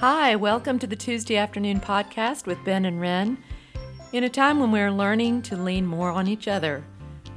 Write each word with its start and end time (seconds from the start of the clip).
Hi, 0.00 0.34
welcome 0.34 0.78
to 0.78 0.86
the 0.86 0.96
Tuesday 0.96 1.36
afternoon 1.36 1.78
podcast 1.78 2.46
with 2.46 2.64
Ben 2.64 2.86
and 2.86 3.02
Ren. 3.02 3.36
In 4.14 4.24
a 4.24 4.30
time 4.30 4.58
when 4.58 4.72
we're 4.72 4.90
learning 4.90 5.42
to 5.42 5.58
lean 5.58 5.84
more 5.84 6.10
on 6.10 6.26
each 6.26 6.48
other, 6.48 6.82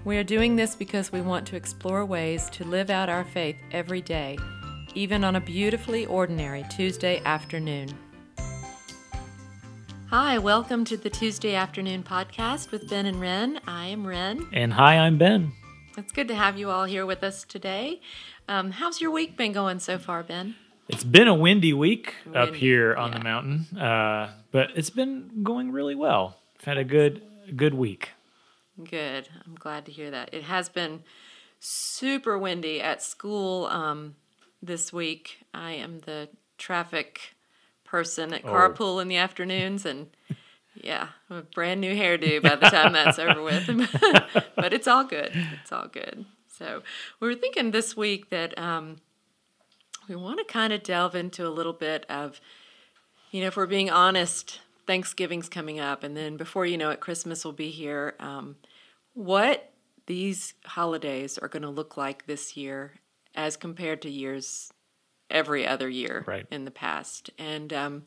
we 0.05 0.15
are 0.15 0.23
doing 0.23 0.55
this 0.55 0.73
because 0.73 1.11
we 1.11 1.19
want 1.19 1.45
to 1.47 1.57
explore 1.57 2.05
ways 2.05 2.49
to 2.51 2.63
live 2.63 2.89
out 2.89 3.09
our 3.09 3.25
faith 3.25 3.57
every 3.73 3.99
day, 3.99 4.37
even 4.95 5.25
on 5.25 5.35
a 5.35 5.41
beautifully 5.41 6.05
ordinary 6.05 6.63
Tuesday 6.73 7.21
afternoon. 7.25 7.89
Hi, 10.09 10.37
welcome 10.37 10.85
to 10.85 10.95
the 10.95 11.09
Tuesday 11.09 11.55
afternoon 11.55 12.01
podcast 12.01 12.71
with 12.71 12.89
Ben 12.89 13.05
and 13.05 13.19
Ren. 13.19 13.59
I 13.67 13.87
am 13.87 14.07
Ren. 14.07 14.47
And 14.53 14.71
hi, 14.71 14.99
I'm 14.99 15.17
Ben. 15.17 15.51
It's 15.97 16.13
good 16.13 16.29
to 16.29 16.35
have 16.35 16.57
you 16.57 16.69
all 16.69 16.85
here 16.85 17.05
with 17.05 17.25
us 17.25 17.43
today. 17.43 17.99
Um, 18.47 18.71
how's 18.71 19.01
your 19.01 19.11
week 19.11 19.35
been 19.35 19.51
going 19.51 19.79
so 19.79 19.97
far, 19.97 20.23
Ben? 20.23 20.55
It's 20.89 21.03
been 21.03 21.27
a 21.27 21.33
windy 21.35 21.73
week 21.73 22.15
up 22.35 22.53
here 22.55 22.95
on 22.95 23.11
yeah. 23.11 23.17
the 23.17 23.23
mountain, 23.23 23.77
uh, 23.77 24.33
but 24.51 24.71
it's 24.75 24.89
been 24.89 25.43
going 25.43 25.71
really 25.71 25.95
well. 25.95 26.37
I've 26.59 26.65
had 26.65 26.77
a 26.77 26.83
good 26.83 27.21
good 27.55 27.73
week. 27.73 28.09
Good. 28.83 29.29
I'm 29.45 29.55
glad 29.55 29.85
to 29.85 29.91
hear 29.91 30.11
that. 30.11 30.33
It 30.33 30.43
has 30.43 30.67
been 30.67 31.03
super 31.59 32.37
windy 32.37 32.81
at 32.81 33.01
school 33.01 33.67
um, 33.67 34.15
this 34.61 34.91
week. 34.91 35.45
I 35.53 35.71
am 35.73 35.99
the 36.01 36.29
traffic 36.57 37.35
person 37.85 38.33
at 38.33 38.43
Oh. 38.43 38.49
carpool 38.49 39.01
in 39.01 39.07
the 39.07 39.17
afternoons, 39.17 39.85
and 39.85 40.09
yeah, 40.75 41.09
I'm 41.29 41.37
a 41.37 41.41
brand 41.43 41.79
new 41.79 41.95
hairdo 41.95 42.41
by 42.41 42.55
the 42.55 42.69
time 42.69 42.93
that's 42.93 43.19
over 43.19 43.41
with. 43.41 43.67
but 44.55 44.73
it's 44.73 44.87
all 44.87 45.05
good. 45.05 45.31
It's 45.61 45.71
all 45.71 45.87
good. 45.87 46.25
So 46.49 46.81
we 47.19 47.27
were 47.27 47.35
thinking 47.35 47.71
this 47.71 47.95
week 47.95 48.29
that 48.31 48.57
um, 48.57 48.97
we 50.07 50.15
want 50.15 50.39
to 50.39 50.45
kind 50.45 50.73
of 50.73 50.83
delve 50.83 51.15
into 51.15 51.47
a 51.47 51.49
little 51.49 51.73
bit 51.73 52.05
of, 52.09 52.41
you 53.31 53.41
know, 53.41 53.47
if 53.47 53.57
we're 53.57 53.65
being 53.65 53.89
honest, 53.89 54.59
Thanksgiving's 54.85 55.49
coming 55.49 55.79
up, 55.79 56.03
and 56.03 56.15
then 56.15 56.37
before 56.37 56.65
you 56.65 56.77
know 56.77 56.89
it, 56.89 56.99
Christmas 56.99 57.45
will 57.45 57.53
be 57.53 57.69
here. 57.69 58.15
Um, 58.19 58.57
what 59.13 59.71
these 60.05 60.53
holidays 60.65 61.37
are 61.37 61.47
going 61.47 61.63
to 61.63 61.69
look 61.69 61.95
like 61.95 62.25
this 62.25 62.57
year 62.57 62.93
as 63.35 63.55
compared 63.55 64.01
to 64.01 64.09
years 64.09 64.71
every 65.29 65.65
other 65.65 65.89
year 65.89 66.23
Right. 66.27 66.45
in 66.51 66.65
the 66.65 66.71
past. 66.71 67.29
And 67.39 67.71
um, 67.73 68.03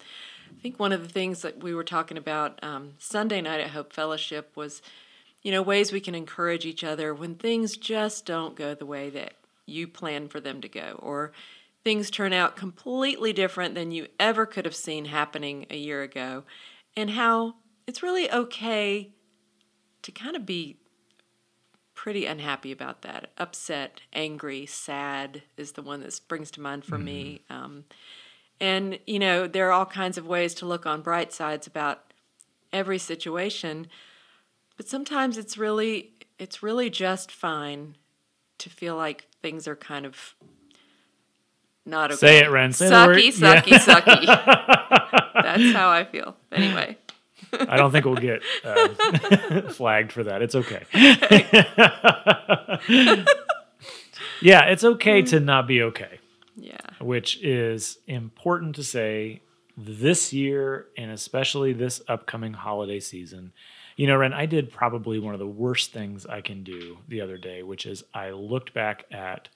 I 0.56 0.60
think 0.60 0.78
one 0.78 0.92
of 0.92 1.02
the 1.02 1.08
things 1.08 1.42
that 1.42 1.62
we 1.62 1.74
were 1.74 1.84
talking 1.84 2.18
about 2.18 2.62
um, 2.62 2.92
Sunday 2.98 3.40
night 3.40 3.60
at 3.60 3.70
Hope 3.70 3.92
Fellowship 3.92 4.52
was, 4.54 4.82
you 5.42 5.50
know, 5.50 5.62
ways 5.62 5.92
we 5.92 6.00
can 6.00 6.14
encourage 6.14 6.66
each 6.66 6.84
other 6.84 7.14
when 7.14 7.34
things 7.34 7.76
just 7.76 8.26
don't 8.26 8.54
go 8.54 8.74
the 8.74 8.86
way 8.86 9.10
that 9.10 9.34
you 9.64 9.88
plan 9.88 10.28
for 10.28 10.38
them 10.38 10.60
to 10.60 10.68
go, 10.68 10.98
or 11.02 11.32
things 11.86 12.10
turn 12.10 12.32
out 12.32 12.56
completely 12.56 13.32
different 13.32 13.76
than 13.76 13.92
you 13.92 14.08
ever 14.18 14.44
could 14.44 14.64
have 14.64 14.74
seen 14.74 15.04
happening 15.04 15.64
a 15.70 15.76
year 15.76 16.02
ago, 16.02 16.42
and 16.96 17.10
how 17.10 17.54
it's 17.86 18.02
really 18.02 18.28
okay 18.32 19.12
to 20.02 20.10
kind 20.10 20.34
of 20.34 20.44
be 20.44 20.80
pretty 21.94 22.26
unhappy 22.26 22.72
about 22.72 23.02
that. 23.02 23.30
Upset, 23.38 24.00
angry, 24.12 24.66
sad 24.66 25.44
is 25.56 25.72
the 25.72 25.82
one 25.82 26.00
that 26.00 26.12
springs 26.12 26.50
to 26.50 26.60
mind 26.60 26.84
for 26.84 26.98
me. 26.98 27.42
Um, 27.48 27.84
and, 28.60 28.98
you 29.06 29.20
know, 29.20 29.46
there 29.46 29.68
are 29.68 29.72
all 29.72 29.86
kinds 29.86 30.18
of 30.18 30.26
ways 30.26 30.54
to 30.54 30.66
look 30.66 30.86
on 30.86 31.02
bright 31.02 31.32
sides 31.32 31.68
about 31.68 32.12
every 32.72 32.98
situation, 32.98 33.86
but 34.76 34.88
sometimes 34.88 35.38
it's 35.38 35.56
really 35.56 36.14
it's 36.36 36.64
really 36.64 36.90
just 36.90 37.30
fine 37.30 37.96
to 38.58 38.68
feel 38.68 38.96
like 38.96 39.28
things 39.40 39.68
are 39.68 39.76
kind 39.76 40.04
of 40.04 40.34
not 41.86 42.10
okay. 42.12 42.18
Say 42.18 42.38
it, 42.38 42.50
Ren. 42.50 42.72
Say 42.72 42.90
sucky, 42.90 43.28
sucky, 43.28 43.70
Yeah. 43.70 43.78
sucky. 43.78 44.26
That's 45.42 45.72
how 45.72 45.88
I 45.88 46.04
feel. 46.04 46.36
Anyway. 46.52 46.98
I 47.58 47.76
don't 47.76 47.90
think 47.92 48.04
we'll 48.04 48.16
get 48.16 48.42
uh, 48.64 48.88
flagged 49.70 50.12
for 50.12 50.24
that. 50.24 50.42
It's 50.42 50.54
okay. 50.54 50.82
yeah, 54.42 54.64
it's 54.64 54.84
okay 54.84 55.22
to 55.22 55.40
not 55.40 55.66
be 55.66 55.82
okay, 55.82 56.18
Yeah. 56.56 56.76
which 57.00 57.42
is 57.42 57.98
important 58.06 58.74
to 58.76 58.84
say 58.84 59.42
this 59.76 60.32
year 60.32 60.86
and 60.96 61.10
especially 61.10 61.72
this 61.72 62.00
upcoming 62.08 62.52
holiday 62.52 63.00
season. 63.00 63.52
You 63.96 64.06
know, 64.06 64.16
Ren, 64.16 64.32
I 64.34 64.46
did 64.46 64.70
probably 64.70 65.18
one 65.18 65.34
of 65.34 65.40
the 65.40 65.46
worst 65.46 65.92
things 65.92 66.26
I 66.26 66.42
can 66.42 66.62
do 66.64 66.98
the 67.08 67.22
other 67.22 67.38
day, 67.38 67.62
which 67.62 67.86
is 67.86 68.04
I 68.12 68.30
looked 68.30 68.74
back 68.74 69.04
at, 69.10 69.48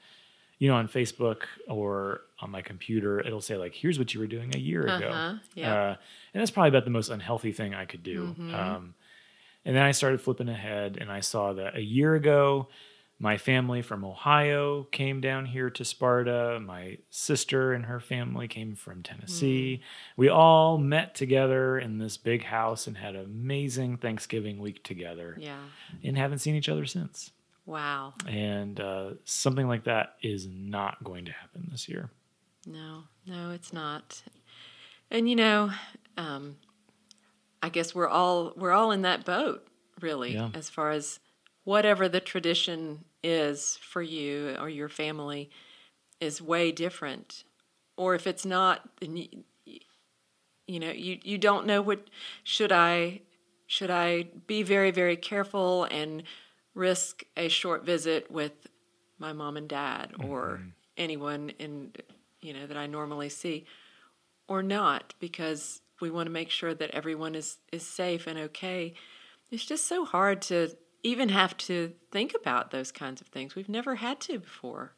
you 0.60 0.68
know, 0.68 0.76
on 0.76 0.86
Facebook 0.86 1.42
or 1.66 2.20
on 2.40 2.50
my 2.50 2.62
computer, 2.62 3.18
it'll 3.18 3.40
say, 3.40 3.56
like, 3.56 3.74
here's 3.74 3.98
what 3.98 4.14
you 4.14 4.20
were 4.20 4.26
doing 4.28 4.54
a 4.54 4.58
year 4.58 4.82
ago. 4.82 5.08
Uh-huh, 5.08 5.34
yeah. 5.54 5.74
Uh, 5.74 5.96
and 6.32 6.40
that's 6.40 6.50
probably 6.52 6.68
about 6.68 6.84
the 6.84 6.90
most 6.90 7.08
unhealthy 7.10 7.50
thing 7.52 7.74
I 7.74 7.86
could 7.86 8.02
do. 8.02 8.26
Mm-hmm. 8.26 8.54
Um, 8.54 8.94
and 9.64 9.74
then 9.74 9.82
I 9.82 9.90
started 9.92 10.20
flipping 10.20 10.48
ahead 10.48 10.98
and 11.00 11.10
I 11.10 11.20
saw 11.20 11.54
that 11.54 11.76
a 11.76 11.82
year 11.82 12.14
ago, 12.14 12.68
my 13.18 13.36
family 13.36 13.82
from 13.82 14.04
Ohio 14.04 14.84
came 14.84 15.20
down 15.20 15.44
here 15.46 15.68
to 15.70 15.84
Sparta. 15.84 16.58
My 16.60 16.98
sister 17.10 17.72
and 17.74 17.84
her 17.86 18.00
family 18.00 18.48
came 18.48 18.74
from 18.74 19.02
Tennessee. 19.02 19.80
We 20.16 20.28
all 20.30 20.78
met 20.78 21.14
together 21.14 21.78
in 21.78 21.98
this 21.98 22.16
big 22.16 22.44
house 22.44 22.86
and 22.86 22.96
had 22.96 23.16
an 23.16 23.24
amazing 23.24 23.96
Thanksgiving 23.98 24.58
week 24.58 24.82
together 24.84 25.36
Yeah. 25.38 25.58
and 26.02 26.16
haven't 26.16 26.38
seen 26.38 26.54
each 26.54 26.68
other 26.70 26.86
since. 26.86 27.30
Wow. 27.70 28.14
And 28.26 28.80
uh, 28.80 29.10
something 29.24 29.68
like 29.68 29.84
that 29.84 30.16
is 30.22 30.48
not 30.50 31.04
going 31.04 31.24
to 31.26 31.30
happen 31.30 31.68
this 31.70 31.88
year. 31.88 32.10
No, 32.66 33.04
no, 33.28 33.52
it's 33.52 33.72
not. 33.72 34.22
And 35.08 35.30
you 35.30 35.36
know, 35.36 35.70
um, 36.16 36.56
I 37.62 37.68
guess 37.68 37.94
we're 37.94 38.08
all 38.08 38.52
we're 38.56 38.72
all 38.72 38.90
in 38.90 39.02
that 39.02 39.24
boat, 39.24 39.68
really, 40.00 40.34
Yeah. 40.34 40.48
as 40.52 40.68
far 40.68 40.90
as 40.90 41.20
whatever 41.62 42.08
the 42.08 42.18
tradition 42.18 43.04
is 43.22 43.76
for 43.80 44.02
you 44.02 44.56
or 44.58 44.68
your 44.68 44.88
family 44.88 45.48
is 46.20 46.42
way 46.42 46.72
different. 46.72 47.44
Or 47.96 48.16
if 48.16 48.26
it's 48.26 48.44
not, 48.44 48.88
then 49.00 49.16
you, 49.16 49.28
you 50.66 50.80
know, 50.80 50.90
you 50.90 51.20
you 51.22 51.38
don't 51.38 51.66
know 51.66 51.82
what 51.82 52.08
should 52.42 52.72
I 52.72 53.20
should 53.68 53.90
I 53.92 54.24
be 54.48 54.64
very 54.64 54.90
very 54.90 55.16
careful 55.16 55.84
and 55.84 56.24
risk 56.74 57.24
a 57.36 57.48
short 57.48 57.84
visit 57.84 58.30
with 58.30 58.52
my 59.18 59.32
mom 59.32 59.56
and 59.56 59.68
dad 59.68 60.12
or 60.24 60.60
anyone 60.96 61.50
in 61.58 61.92
you 62.40 62.52
know 62.52 62.66
that 62.66 62.76
I 62.76 62.86
normally 62.86 63.28
see 63.28 63.64
or 64.48 64.62
not 64.62 65.14
because 65.20 65.80
we 66.00 66.10
want 66.10 66.26
to 66.26 66.30
make 66.30 66.50
sure 66.50 66.74
that 66.74 66.90
everyone 66.92 67.34
is 67.34 67.58
is 67.72 67.86
safe 67.86 68.26
and 68.26 68.38
okay. 68.38 68.94
It's 69.50 69.64
just 69.66 69.86
so 69.86 70.04
hard 70.04 70.42
to 70.42 70.70
even 71.02 71.28
have 71.30 71.56
to 71.56 71.92
think 72.12 72.34
about 72.34 72.70
those 72.70 72.92
kinds 72.92 73.20
of 73.20 73.26
things. 73.28 73.54
We've 73.54 73.68
never 73.68 73.96
had 73.96 74.20
to 74.20 74.38
before. 74.38 74.92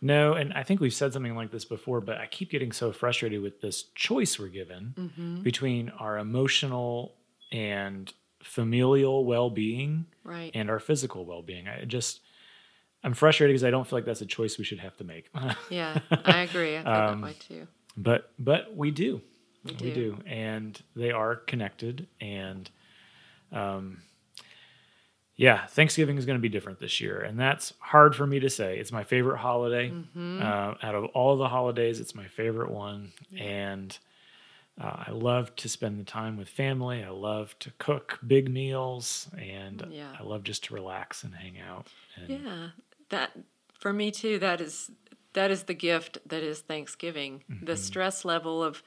No, 0.00 0.34
and 0.34 0.52
I 0.52 0.62
think 0.62 0.80
we've 0.80 0.94
said 0.94 1.12
something 1.12 1.34
like 1.34 1.50
this 1.50 1.64
before, 1.64 2.00
but 2.00 2.18
I 2.18 2.26
keep 2.26 2.50
getting 2.50 2.70
so 2.70 2.92
frustrated 2.92 3.40
with 3.42 3.60
this 3.60 3.84
choice 3.94 4.38
we're 4.38 4.48
given 4.48 4.94
Mm-hmm. 4.96 5.42
between 5.42 5.88
our 5.90 6.18
emotional 6.18 7.14
and 7.50 8.12
familial 8.42 9.24
well 9.24 9.50
being 9.50 10.06
Right. 10.24 10.50
and 10.54 10.70
our 10.70 10.78
physical 10.80 11.24
well 11.24 11.42
being. 11.42 11.68
I 11.68 11.84
just, 11.84 12.20
I'm 13.02 13.14
frustrated 13.14 13.54
because 13.54 13.64
I 13.64 13.70
don't 13.70 13.86
feel 13.86 13.96
like 13.98 14.04
that's 14.06 14.20
a 14.20 14.26
choice 14.26 14.58
we 14.58 14.64
should 14.64 14.80
have 14.80 14.96
to 14.98 15.04
make. 15.04 15.30
yeah, 15.70 15.98
I 16.24 16.40
agree. 16.40 16.76
I 16.76 16.82
feel 16.82 16.92
Um, 16.92 17.20
that 17.20 17.26
way 17.26 17.36
too. 17.38 17.66
but 17.96 18.32
but 18.38 18.74
we 18.76 18.90
do. 18.90 19.20
We 19.64 19.72
We 19.72 19.76
do. 19.78 19.94
do. 19.94 20.18
And 20.26 20.80
they 20.96 21.10
are 21.10 21.36
connected. 21.36 22.06
And 22.20 22.70
um, 23.52 24.02
yeah, 25.36 25.66
Thanksgiving 25.66 26.18
is 26.18 26.26
going 26.26 26.38
to 26.38 26.42
be 26.42 26.48
different 26.48 26.80
this 26.80 27.00
year. 27.00 27.20
And 27.20 27.38
that's 27.38 27.72
hard 27.78 28.16
for 28.16 28.26
me 28.26 28.40
to 28.40 28.50
say. 28.50 28.78
It's 28.78 28.90
my 28.92 29.04
favorite 29.04 29.38
holiday. 29.38 29.90
Mm-hmm. 29.90 30.42
Uh, 30.42 30.74
out 30.82 30.94
of 30.94 31.04
all 31.06 31.36
the 31.36 31.48
holidays, 31.48 32.00
it's 32.00 32.14
my 32.14 32.26
favorite 32.26 32.70
one. 32.70 33.12
And 33.38 33.96
uh, 34.80 35.04
I 35.06 35.10
love 35.10 35.54
to 35.56 35.68
spend 35.68 35.98
the 35.98 36.04
time 36.04 36.36
with 36.36 36.48
family. 36.48 37.02
I 37.02 37.10
love 37.10 37.58
to 37.60 37.72
cook 37.78 38.18
big 38.26 38.48
meals. 38.48 39.28
And 39.36 39.86
Yeah. 39.90 40.14
I 40.18 40.22
love 40.22 40.44
just 40.44 40.64
to 40.64 40.74
relax 40.74 41.24
and 41.24 41.34
hang 41.34 41.58
out. 41.58 41.88
And 42.16 42.28
Yeah, 42.28 42.68
that 43.08 43.32
for 43.78 43.92
me 43.92 44.10
too. 44.10 44.38
That 44.38 44.60
is 44.60 44.90
that 45.32 45.50
is 45.50 45.64
the 45.64 45.74
gift 45.74 46.18
that 46.26 46.42
is 46.42 46.60
Thanksgiving. 46.60 47.44
The 47.62 47.76
stress 47.76 48.24
level 48.24 48.62
of 48.62 48.82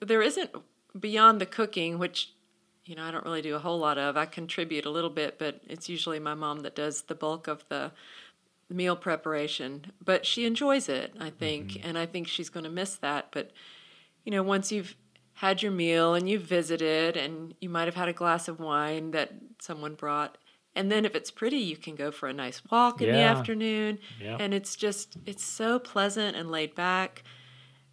there 0.00 0.22
isn't 0.22 0.50
beyond 0.98 1.40
the 1.40 1.46
cooking, 1.46 1.98
which 1.98 2.32
you 2.84 2.94
know 2.94 3.04
I 3.04 3.10
don't 3.10 3.24
really 3.24 3.42
do 3.42 3.54
a 3.54 3.58
whole 3.58 3.78
lot 3.78 3.98
of. 3.98 4.16
I 4.16 4.26
contribute 4.26 4.86
a 4.86 4.90
little 4.90 5.10
bit, 5.10 5.38
but 5.38 5.60
it's 5.66 5.88
usually 5.88 6.18
my 6.18 6.34
mom 6.34 6.60
that 6.60 6.74
does 6.74 7.02
the 7.02 7.14
bulk 7.14 7.46
of 7.46 7.64
the 7.68 7.92
meal 8.70 8.96
preparation. 8.96 9.92
But 10.04 10.26
she 10.26 10.44
enjoys 10.44 10.88
it, 10.88 11.14
I 11.20 11.30
think, 11.30 11.80
and 11.82 11.98
I 11.98 12.06
think 12.06 12.28
she's 12.28 12.48
going 12.50 12.64
to 12.64 12.70
miss 12.70 12.96
that. 12.96 13.28
But 13.30 13.50
you 14.24 14.30
know, 14.32 14.42
once 14.42 14.70
you've 14.72 14.94
had 15.34 15.62
your 15.62 15.72
meal 15.72 16.14
and 16.14 16.28
you've 16.28 16.42
visited 16.42 17.16
and 17.16 17.54
you 17.60 17.68
might 17.68 17.86
have 17.86 17.94
had 17.94 18.08
a 18.08 18.12
glass 18.12 18.48
of 18.48 18.58
wine 18.60 19.12
that 19.12 19.32
someone 19.60 19.94
brought 19.94 20.36
and 20.74 20.90
then 20.92 21.04
if 21.04 21.14
it's 21.14 21.30
pretty 21.30 21.56
you 21.58 21.76
can 21.76 21.94
go 21.94 22.10
for 22.10 22.28
a 22.28 22.32
nice 22.32 22.60
walk 22.70 23.00
in 23.00 23.08
the 23.12 23.20
afternoon 23.38 23.98
Yeah. 24.20 24.36
and 24.40 24.52
it's 24.52 24.74
just 24.76 25.16
it's 25.26 25.44
so 25.44 25.78
pleasant 25.78 26.36
and 26.36 26.50
laid 26.50 26.74
back 26.74 27.22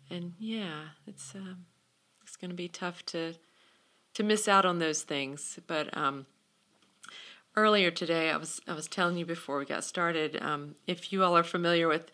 and 0.09 0.33
yeah, 0.39 0.81
it's 1.07 1.33
um, 1.35 1.65
it's 2.23 2.35
going 2.35 2.49
to 2.51 2.55
be 2.55 2.67
tough 2.67 3.05
to 3.07 3.33
to 4.15 4.23
miss 4.23 4.47
out 4.47 4.65
on 4.65 4.79
those 4.79 5.01
things. 5.03 5.59
But 5.67 5.95
um, 5.97 6.25
earlier 7.55 7.91
today, 7.91 8.29
I 8.29 8.37
was 8.37 8.61
I 8.67 8.73
was 8.73 8.87
telling 8.87 9.17
you 9.17 9.25
before 9.25 9.57
we 9.59 9.65
got 9.65 9.83
started. 9.83 10.41
Um, 10.41 10.75
if 10.87 11.11
you 11.11 11.23
all 11.23 11.35
are 11.35 11.43
familiar 11.43 11.87
with 11.87 12.11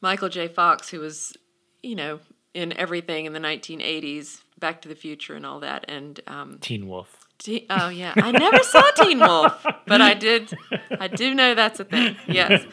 Michael 0.00 0.28
J. 0.28 0.48
Fox, 0.48 0.90
who 0.90 1.00
was 1.00 1.36
you 1.82 1.94
know 1.96 2.20
in 2.54 2.76
everything 2.76 3.26
in 3.26 3.32
the 3.32 3.40
1980s, 3.40 4.42
Back 4.58 4.82
to 4.82 4.88
the 4.88 4.94
Future 4.94 5.34
and 5.34 5.46
all 5.46 5.60
that, 5.60 5.84
and 5.88 6.20
um, 6.26 6.58
Teen 6.60 6.88
Wolf. 6.88 7.16
Te- 7.38 7.66
oh 7.70 7.88
yeah, 7.88 8.12
I 8.16 8.32
never 8.32 8.62
saw 8.64 8.82
Teen 8.96 9.20
Wolf, 9.20 9.64
but 9.86 10.00
I 10.00 10.14
did. 10.14 10.52
I 10.98 11.06
do 11.06 11.34
know 11.34 11.54
that's 11.54 11.78
a 11.78 11.84
thing. 11.84 12.16
Yes, 12.26 12.64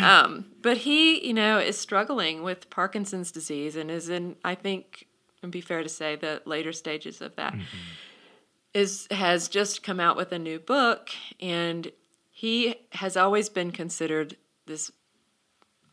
um, 0.00 0.46
but 0.62 0.76
he, 0.78 1.26
you 1.26 1.34
know, 1.34 1.58
is 1.58 1.76
struggling 1.76 2.42
with 2.42 2.70
Parkinson's 2.70 3.32
disease 3.32 3.74
and 3.74 3.90
is 3.90 4.08
in. 4.08 4.36
I 4.44 4.54
think, 4.54 5.08
and 5.42 5.50
be 5.50 5.60
fair 5.60 5.82
to 5.82 5.88
say, 5.88 6.14
the 6.14 6.42
later 6.44 6.72
stages 6.72 7.20
of 7.20 7.34
that. 7.36 7.54
Mm-hmm. 7.54 7.64
Is 8.74 9.08
has 9.10 9.48
just 9.48 9.82
come 9.82 9.98
out 9.98 10.16
with 10.16 10.32
a 10.32 10.38
new 10.38 10.58
book, 10.58 11.08
and 11.40 11.90
he 12.30 12.74
has 12.92 13.16
always 13.16 13.48
been 13.48 13.72
considered 13.72 14.36
this 14.66 14.92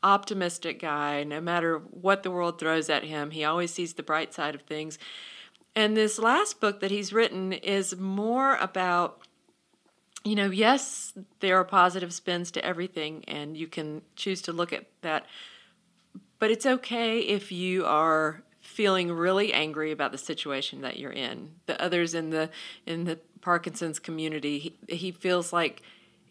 optimistic 0.04 0.80
guy. 0.80 1.24
No 1.24 1.42
matter 1.42 1.80
what 1.80 2.24
the 2.24 2.32
world 2.32 2.60
throws 2.60 2.90
at 2.90 3.04
him, 3.04 3.32
he 3.32 3.44
always 3.44 3.74
sees 3.74 3.94
the 3.94 4.04
bright 4.04 4.34
side 4.34 4.56
of 4.56 4.62
things. 4.62 5.00
And 5.76 5.98
this 5.98 6.20
last 6.20 6.60
book 6.60 6.82
that 6.82 6.92
he's 6.92 7.14
written 7.14 7.54
is 7.54 7.98
more 7.98 8.56
about, 8.58 9.22
you 10.24 10.36
know, 10.36 10.52
yes, 10.52 11.14
there 11.40 11.58
are 11.58 11.64
positive 11.64 12.14
spins 12.14 12.52
to 12.52 12.64
everything, 12.64 13.24
and 13.28 13.58
you 13.58 13.68
can 13.68 14.02
choose 14.16 14.42
to 14.44 14.52
look 14.52 14.72
at 14.72 14.86
that. 15.02 15.26
But 16.38 16.52
it's 16.52 16.66
okay 16.66 17.20
if 17.20 17.52
you 17.52 17.86
are 17.86 18.44
feeling 18.62 19.12
really 19.12 19.52
angry 19.54 19.92
about 19.92 20.12
the 20.12 20.18
situation 20.18 20.82
that 20.82 20.98
you're 20.98 21.12
in. 21.12 21.52
The 21.66 21.82
others 21.82 22.14
in 22.14 22.30
the 22.30 22.50
in 22.86 23.06
the 23.06 23.20
Parkinson's 23.42 24.00
community, 24.00 24.60
he, 24.60 24.96
he 24.96 25.12
feels 25.12 25.52
like 25.52 25.82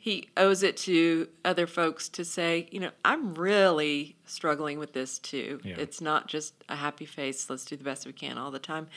he 0.03 0.29
owes 0.37 0.65
it 0.65 0.77
to 0.79 1.29
other 1.45 1.65
folks 1.65 2.09
to 2.09 2.25
say, 2.25 2.67
you 2.73 2.81
know, 2.81 2.91
I'm 3.05 3.35
really 3.35 4.17
struggling 4.25 4.81
with 4.81 4.95
this 4.95 5.21
too. 5.21 5.61
Yeah. 5.63 5.77
It's 5.79 6.01
not 6.01 6.27
just 6.27 6.55
a 6.69 6.75
happy 6.75 7.05
face, 7.05 7.49
let's 7.49 7.65
do 7.65 7.77
the 7.77 7.85
best 7.85 8.05
we 8.05 8.13
can 8.13 8.37
all 8.37 8.51
the 8.51 8.59
time. 8.59 8.89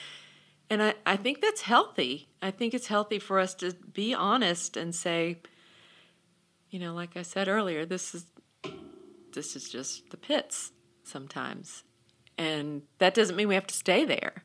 And 0.68 0.82
I, 0.82 0.96
I 1.06 1.16
think 1.16 1.42
that's 1.42 1.62
healthy. 1.62 2.30
I 2.42 2.50
think 2.50 2.74
it's 2.74 2.88
healthy 2.88 3.20
for 3.20 3.38
us 3.38 3.54
to 3.56 3.74
be 3.94 4.16
honest 4.16 4.78
and 4.78 4.96
say, 4.96 5.38
you 6.72 6.80
know, 6.80 6.96
like 6.96 7.16
I 7.16 7.22
said 7.22 7.48
earlier, 7.48 7.86
this 7.86 8.16
is 8.16 8.26
this 9.32 9.56
is 9.56 9.70
just 9.70 10.10
the 10.10 10.18
pits 10.18 10.72
sometimes. 11.04 11.84
And 12.36 12.82
that 12.98 13.14
doesn't 13.14 13.36
mean 13.36 13.48
we 13.48 13.54
have 13.54 13.68
to 13.68 13.76
stay 13.76 14.06
there. 14.06 14.44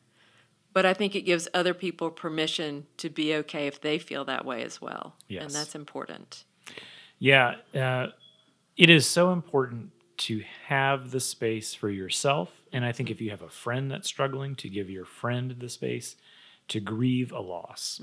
But 0.74 0.84
I 0.84 0.92
think 0.92 1.16
it 1.16 1.22
gives 1.22 1.48
other 1.54 1.72
people 1.72 2.10
permission 2.10 2.86
to 2.98 3.08
be 3.08 3.34
okay 3.36 3.66
if 3.66 3.80
they 3.80 3.98
feel 3.98 4.26
that 4.26 4.44
way 4.44 4.62
as 4.62 4.78
well. 4.78 5.16
Yes. 5.26 5.44
And 5.44 5.52
that's 5.52 5.74
important. 5.74 6.44
Yeah, 7.20 7.56
uh, 7.74 8.08
it 8.76 8.90
is 8.90 9.06
so 9.06 9.32
important 9.32 9.92
to 10.18 10.42
have 10.66 11.12
the 11.12 11.20
space 11.20 11.74
for 11.74 11.88
yourself. 11.90 12.50
And 12.72 12.84
I 12.84 12.92
think 12.92 13.10
if 13.10 13.20
you 13.20 13.30
have 13.30 13.42
a 13.42 13.48
friend 13.48 13.90
that's 13.90 14.08
struggling, 14.08 14.54
to 14.56 14.68
give 14.68 14.90
your 14.90 15.04
friend 15.04 15.54
the 15.58 15.68
space 15.68 16.16
to 16.68 16.80
grieve 16.80 17.32
a 17.32 17.40
loss. 17.40 18.00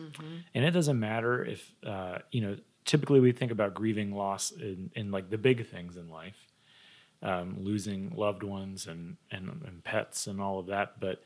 And 0.53 0.65
it 0.65 0.71
doesn't 0.71 0.99
matter 0.99 1.43
if, 1.43 1.71
uh, 1.85 2.19
you 2.31 2.41
know, 2.41 2.57
typically 2.85 3.19
we 3.19 3.31
think 3.31 3.51
about 3.51 3.73
grieving 3.73 4.11
loss 4.13 4.51
in, 4.51 4.91
in 4.95 5.11
like 5.11 5.29
the 5.29 5.37
big 5.37 5.67
things 5.67 5.97
in 5.97 6.09
life, 6.09 6.47
um, 7.23 7.57
losing 7.59 8.13
loved 8.15 8.43
ones 8.43 8.87
and, 8.87 9.17
and, 9.31 9.61
and 9.65 9.83
pets 9.83 10.27
and 10.27 10.41
all 10.41 10.59
of 10.59 10.67
that. 10.67 10.99
But 10.99 11.23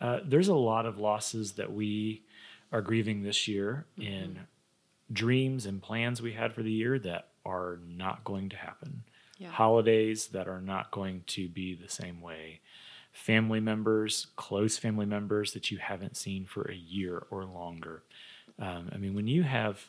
uh, 0.00 0.20
there's 0.24 0.48
a 0.48 0.54
lot 0.54 0.86
of 0.86 0.98
losses 0.98 1.52
that 1.52 1.72
we 1.72 2.22
are 2.72 2.82
grieving 2.82 3.22
this 3.22 3.48
year 3.48 3.86
in 3.96 4.40
dreams 5.12 5.66
and 5.66 5.82
plans 5.82 6.22
we 6.22 6.32
had 6.32 6.52
for 6.52 6.62
the 6.62 6.70
year 6.70 6.98
that 6.98 7.29
are 7.44 7.78
not 7.88 8.24
going 8.24 8.48
to 8.50 8.56
happen. 8.56 9.02
Yeah. 9.38 9.48
Holidays 9.50 10.28
that 10.28 10.48
are 10.48 10.60
not 10.60 10.90
going 10.90 11.22
to 11.28 11.48
be 11.48 11.74
the 11.74 11.88
same 11.88 12.20
way. 12.20 12.60
Family 13.12 13.58
members, 13.60 14.26
close 14.36 14.76
family 14.78 15.06
members 15.06 15.52
that 15.52 15.70
you 15.70 15.78
haven't 15.78 16.16
seen 16.16 16.44
for 16.44 16.70
a 16.70 16.74
year 16.74 17.24
or 17.30 17.44
longer. 17.44 18.02
Um, 18.58 18.90
I 18.92 18.98
mean, 18.98 19.14
when 19.14 19.26
you 19.26 19.42
have 19.42 19.84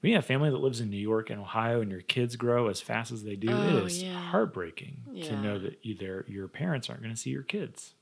when 0.00 0.10
you 0.10 0.16
have 0.16 0.24
family 0.26 0.48
that 0.50 0.56
lives 0.58 0.80
in 0.80 0.90
New 0.90 0.96
York 0.96 1.28
and 1.28 1.40
Ohio, 1.40 1.80
and 1.80 1.90
your 1.90 2.00
kids 2.02 2.36
grow 2.36 2.68
as 2.68 2.80
fast 2.80 3.10
as 3.10 3.24
they 3.24 3.34
do, 3.36 3.48
Oh, 3.50 3.78
it 3.78 3.84
is 3.84 4.02
yeah. 4.02 4.12
heartbreaking 4.14 4.98
to 5.24 5.36
know 5.42 5.58
that 5.58 5.78
either 5.82 6.24
your 6.28 6.46
parents 6.48 6.88
aren't 6.88 7.02
going 7.02 7.14
to 7.14 7.20
see 7.20 7.30
your 7.30 7.42
kids. 7.42 7.94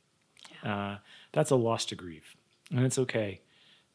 Uh, 0.62 0.96
that's 1.32 1.50
a 1.50 1.56
loss 1.56 1.84
to 1.86 1.94
grieve, 1.94 2.36
and 2.70 2.84
it's 2.84 2.98
okay 2.98 3.40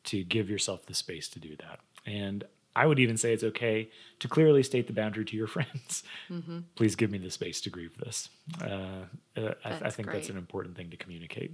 to 0.05 0.23
give 0.23 0.49
yourself 0.49 0.85
the 0.88 0.93
space 0.95 1.27
to 1.29 1.39
do 1.39 1.55
that. 1.57 1.79
And 2.05 2.43
I 2.75 2.85
would 2.85 3.00
even 3.00 3.18
say 3.18 3.33
it's 3.33 3.44
okay 3.44 3.89
to 4.19 4.27
clearly 4.27 4.63
state 4.63 4.88
the 4.88 4.94
boundary 4.94 5.25
to 5.25 5.35
your 5.35 5.47
friends. 5.56 6.03
Mm-hmm. 6.29 6.59
Please 6.75 6.95
give 6.95 7.12
me 7.12 7.18
the 7.18 7.31
space 7.31 7.62
to 7.62 7.69
grieve 7.69 7.97
this. 7.97 8.29
Uh, 8.62 9.06
uh, 9.38 9.53
I, 9.63 9.71
I 9.83 9.89
think 9.89 10.12
that's 10.12 10.29
an 10.29 10.38
important 10.38 10.75
thing 10.75 10.89
to 10.89 10.97
communicate. 10.97 11.53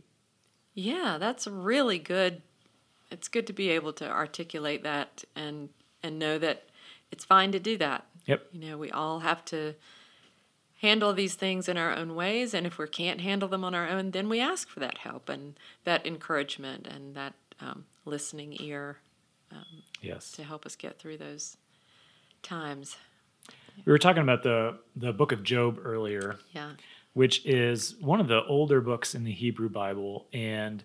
Yeah, 0.73 1.17
that's 1.19 1.47
really 1.47 1.97
good. 1.97 2.41
It's 3.09 3.27
good 3.27 3.47
to 3.47 3.53
be 3.53 3.69
able 3.69 3.93
to 3.93 4.09
articulate 4.09 4.83
that 4.83 5.23
and 5.35 5.69
and 6.03 6.19
know 6.19 6.37
that 6.37 6.65
it's 7.11 7.25
fine 7.25 7.51
to 7.53 7.59
do 7.59 7.77
that. 7.77 8.05
Yep. 8.25 8.47
You 8.51 8.69
know, 8.69 8.77
we 8.77 8.91
all 8.91 9.21
have 9.21 9.43
to 9.45 9.73
handle 10.81 11.13
these 11.13 11.33
things 11.33 11.67
in 11.67 11.77
our 11.77 11.95
own 11.95 12.13
ways 12.13 12.53
and 12.53 12.67
if 12.67 12.77
we 12.77 12.87
can't 12.87 13.21
handle 13.21 13.49
them 13.49 13.63
on 13.63 13.73
our 13.73 13.87
own, 13.87 14.11
then 14.11 14.29
we 14.29 14.39
ask 14.39 14.69
for 14.69 14.79
that 14.81 14.99
help 14.99 15.29
and 15.29 15.55
that 15.85 16.05
encouragement 16.05 16.85
and 16.85 17.15
that 17.15 17.33
um, 17.59 17.85
listening 18.05 18.55
ear 18.59 18.97
Yes. 20.01 20.31
to 20.33 20.43
help 20.43 20.65
us 20.65 20.75
get 20.75 20.99
through 20.99 21.17
those 21.17 21.57
times. 22.43 22.95
We 23.85 23.91
were 23.91 23.97
talking 23.97 24.23
about 24.23 24.43
the 24.43 24.77
the 24.95 25.13
book 25.13 25.31
of 25.31 25.43
Job 25.43 25.79
earlier, 25.83 26.37
Yeah. 26.53 26.71
which 27.13 27.45
is 27.45 27.95
one 27.99 28.19
of 28.19 28.27
the 28.27 28.43
older 28.45 28.81
books 28.81 29.15
in 29.15 29.23
the 29.23 29.31
Hebrew 29.31 29.69
Bible, 29.69 30.27
and 30.33 30.83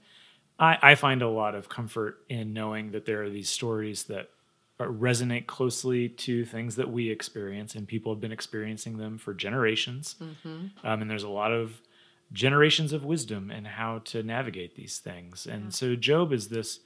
I, 0.58 0.78
I 0.82 0.94
find 0.94 1.22
a 1.22 1.28
lot 1.28 1.54
of 1.54 1.68
comfort 1.68 2.18
in 2.28 2.52
knowing 2.52 2.92
that 2.92 3.04
there 3.06 3.22
are 3.22 3.30
these 3.30 3.48
stories 3.48 4.04
that 4.04 4.30
resonate 4.78 5.46
closely 5.46 6.08
to 6.08 6.44
things 6.44 6.74
that 6.76 6.90
we 6.90 7.08
experience, 7.08 7.74
and 7.76 7.86
people 7.86 8.12
have 8.12 8.20
been 8.20 8.32
experiencing 8.32 8.96
them 8.98 9.16
for 9.16 9.32
generations. 9.32 10.16
Um, 10.44 10.72
and 10.82 11.08
there's 11.08 11.22
a 11.22 11.28
lot 11.28 11.52
of 11.52 11.80
generations 12.32 12.92
of 12.92 13.04
wisdom 13.04 13.50
in 13.52 13.64
how 13.64 13.98
to 14.06 14.22
navigate 14.24 14.74
these 14.74 14.98
things. 14.98 15.46
And 15.46 15.72
so 15.72 15.94
Job 15.94 16.32
is 16.32 16.48
this. 16.48 16.80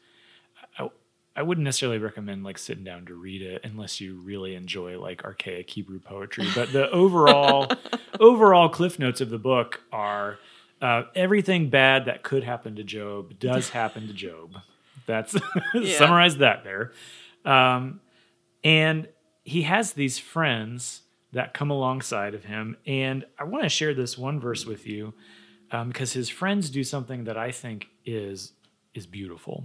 I, 1.37 1.43
wouldn't 1.43 1.65
necessarily 1.65 1.99
recommend 1.99 2.45
like 2.45 2.59
sitting 2.59 2.85
down 2.85 3.07
to 3.07 3.15
read 3.15 3.43
it 3.43 3.63
unless 3.65 4.01
you 4.01 4.21
really 4.23 4.55
enjoy 4.55 4.99
like 5.01 5.25
archaic 5.25 5.69
Hebrew 5.71 6.01
poetry. 6.01 6.49
But 6.55 6.73
the 6.73 6.91
overall 6.91 7.69
overall 8.21 8.69
cliff 8.69 8.99
notes 8.99 9.21
of 9.21 9.31
the 9.31 9.39
book 9.39 9.81
are 9.93 10.39
uh, 10.81 11.05
everything 11.15 11.71
bad 11.71 12.07
that 12.07 12.23
could 12.23 12.45
happen 12.45 12.77
to 12.77 12.85
Job 12.85 13.39
does 13.39 13.71
happen 13.81 14.07
to 14.09 14.13
Job. 14.13 14.57
That's 15.07 15.37
Yeah. 15.75 15.99
summarize 15.99 16.39
that 16.39 16.65
there. 16.65 16.93
Um, 17.45 18.01
and 18.65 19.09
he 19.45 19.63
has 19.63 19.93
these 19.93 20.19
friends 20.19 21.03
that 21.33 21.55
come 21.55 21.71
alongside 21.71 22.35
of 22.35 22.45
him. 22.45 22.77
And 22.87 23.25
I 23.39 23.45
want 23.45 23.63
to 23.65 23.69
share 23.69 23.95
this 23.95 24.19
one 24.19 24.41
verse 24.41 24.67
with 24.67 24.87
you 24.87 25.15
um, 25.71 25.89
because 25.89 26.13
his 26.13 26.29
friends 26.29 26.71
do 26.71 26.83
something 26.83 27.25
that 27.25 27.37
I 27.37 27.53
think 27.53 27.87
is 28.05 28.53
is 28.95 29.07
beautiful. 29.07 29.65